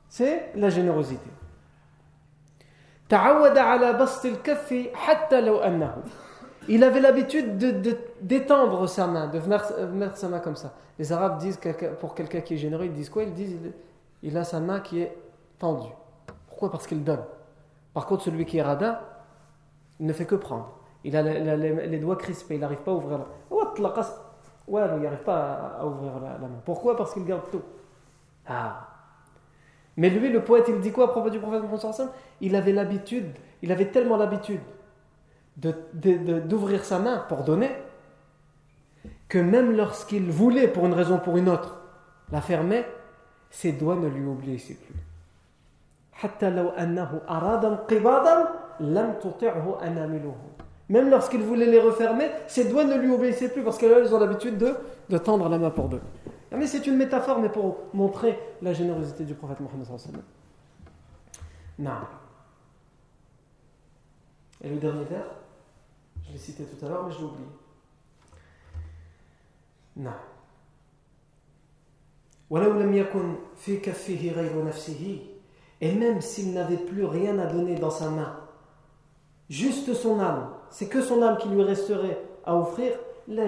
[0.09, 1.31] C'est la générosité.
[6.69, 7.57] Il avait l'habitude
[8.21, 10.75] d'étendre de, sa main, de mettre sa main comme ça.
[10.99, 11.59] Les Arabes disent
[11.99, 13.23] pour quelqu'un qui est généreux, ils disent quoi?
[13.23, 13.59] Ils disent
[14.23, 15.17] il a sa main qui est
[15.59, 15.93] tendue.
[16.49, 16.71] Pourquoi?
[16.71, 17.25] Parce qu'il donne.
[17.95, 18.99] Par contre, celui qui est radin,
[19.99, 20.71] il ne fait que prendre.
[21.03, 23.25] Il a les, doigts crispés, il n'arrive pas à ouvrir la
[24.69, 26.61] Ouais, il n'arrive pas à, ouvrir la, main.
[26.65, 26.97] Pourquoi?
[26.97, 27.63] Parce qu'il garde tout.
[28.51, 28.89] Ah.
[29.97, 32.09] Mais lui, le poète, il dit quoi à propos du prophète Mohammed
[32.41, 33.31] Il avait l'habitude,
[33.63, 34.61] il avait tellement l'habitude
[35.57, 37.71] d'ouvrir sa main pour donner,
[39.29, 41.77] que même lorsqu'il voulait, pour une raison ou pour une autre,
[42.33, 42.85] la fermer,
[43.51, 44.95] ses doigts ne lui obéissaient plus.
[50.89, 54.59] Même lorsqu'il voulait les refermer, ses doigts ne lui obéissaient plus parce qu'elles ont l'habitude
[54.59, 54.75] de,
[55.09, 56.01] de tendre la main pour deux.
[56.53, 59.87] Mais c'est une métaphore, mais pour montrer la générosité du prophète Mohammed
[61.79, 61.93] Non.
[64.63, 65.27] Et le dernier vers,
[66.27, 67.47] je l'ai cité tout à l'heure, mais je l'ai oublié.
[69.97, 70.11] Non.
[75.81, 78.37] Et même s'il n'avait plus rien à donner dans sa main,
[79.49, 82.93] juste son âme, c'est que son âme qui lui resterait à offrir,
[83.29, 83.47] la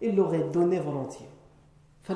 [0.00, 1.28] il l'aurait donné volontiers.
[2.04, 2.12] Que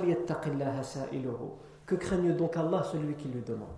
[1.94, 3.68] craigne donc Allah celui qui lui demande?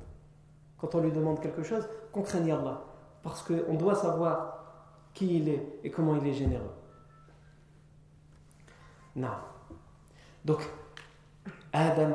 [0.79, 2.83] Quand on lui demande quelque chose, qu'on craigne Allah.
[3.23, 4.65] Parce qu'on doit savoir
[5.13, 6.73] qui il est et comment il est généreux.
[10.45, 10.69] Donc,
[11.73, 12.11] Adam,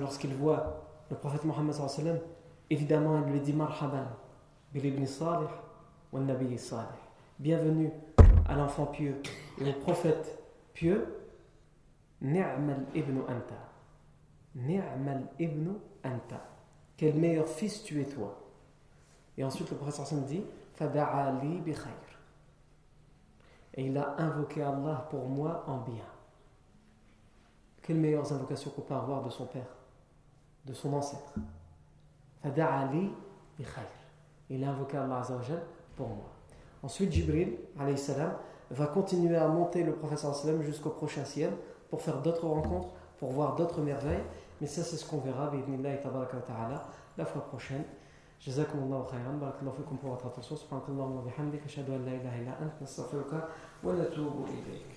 [0.00, 2.22] lorsqu'il voit le prophète Mohammed,
[2.70, 3.54] évidemment, il lui dit
[4.72, 5.48] bil ibn Salih,
[6.12, 6.84] nabi Salih.
[7.38, 7.90] Bienvenue
[8.46, 9.20] à l'enfant pieux
[9.58, 10.38] et au prophète
[10.74, 11.23] pieux
[12.24, 13.54] Ni'mal ibn anta.
[14.54, 16.40] Ni'mal ibn anta.
[16.96, 18.34] Quel meilleur fils tu es toi.
[19.36, 21.92] Et ensuite le prophète sallam dit Fada'ali bi khayr.
[23.74, 26.04] Et il a invoqué Allah pour moi en bien.
[27.82, 29.76] Quelles meilleures invocations qu'on peut avoir de son père,
[30.64, 31.34] de son ancêtre.
[32.42, 33.12] Fada'ali
[33.58, 33.84] bi khayr.
[34.48, 35.22] Il a invoqué Allah
[35.94, 36.30] pour moi.
[36.82, 37.58] Ensuite, Jibril
[37.96, 38.34] salam,
[38.70, 41.52] va continuer à monter le sallam jusqu'au prochain ciel
[41.93, 42.89] pour faire d'autres rencontres,
[43.19, 44.23] pour voir d'autres merveilles.
[44.61, 45.51] Mais ça, c'est ce qu'on verra,
[46.47, 46.83] ta'ala,
[47.17, 47.83] la fois prochaine.
[48.47, 52.11] جزاكم الله خيرا بارك الله فيكم pour votre attention سبحانك اللهم وبحمدك أشهد أن لا
[52.11, 53.47] إله إلا أنت نستغفرك
[53.83, 54.95] ونتوب إليك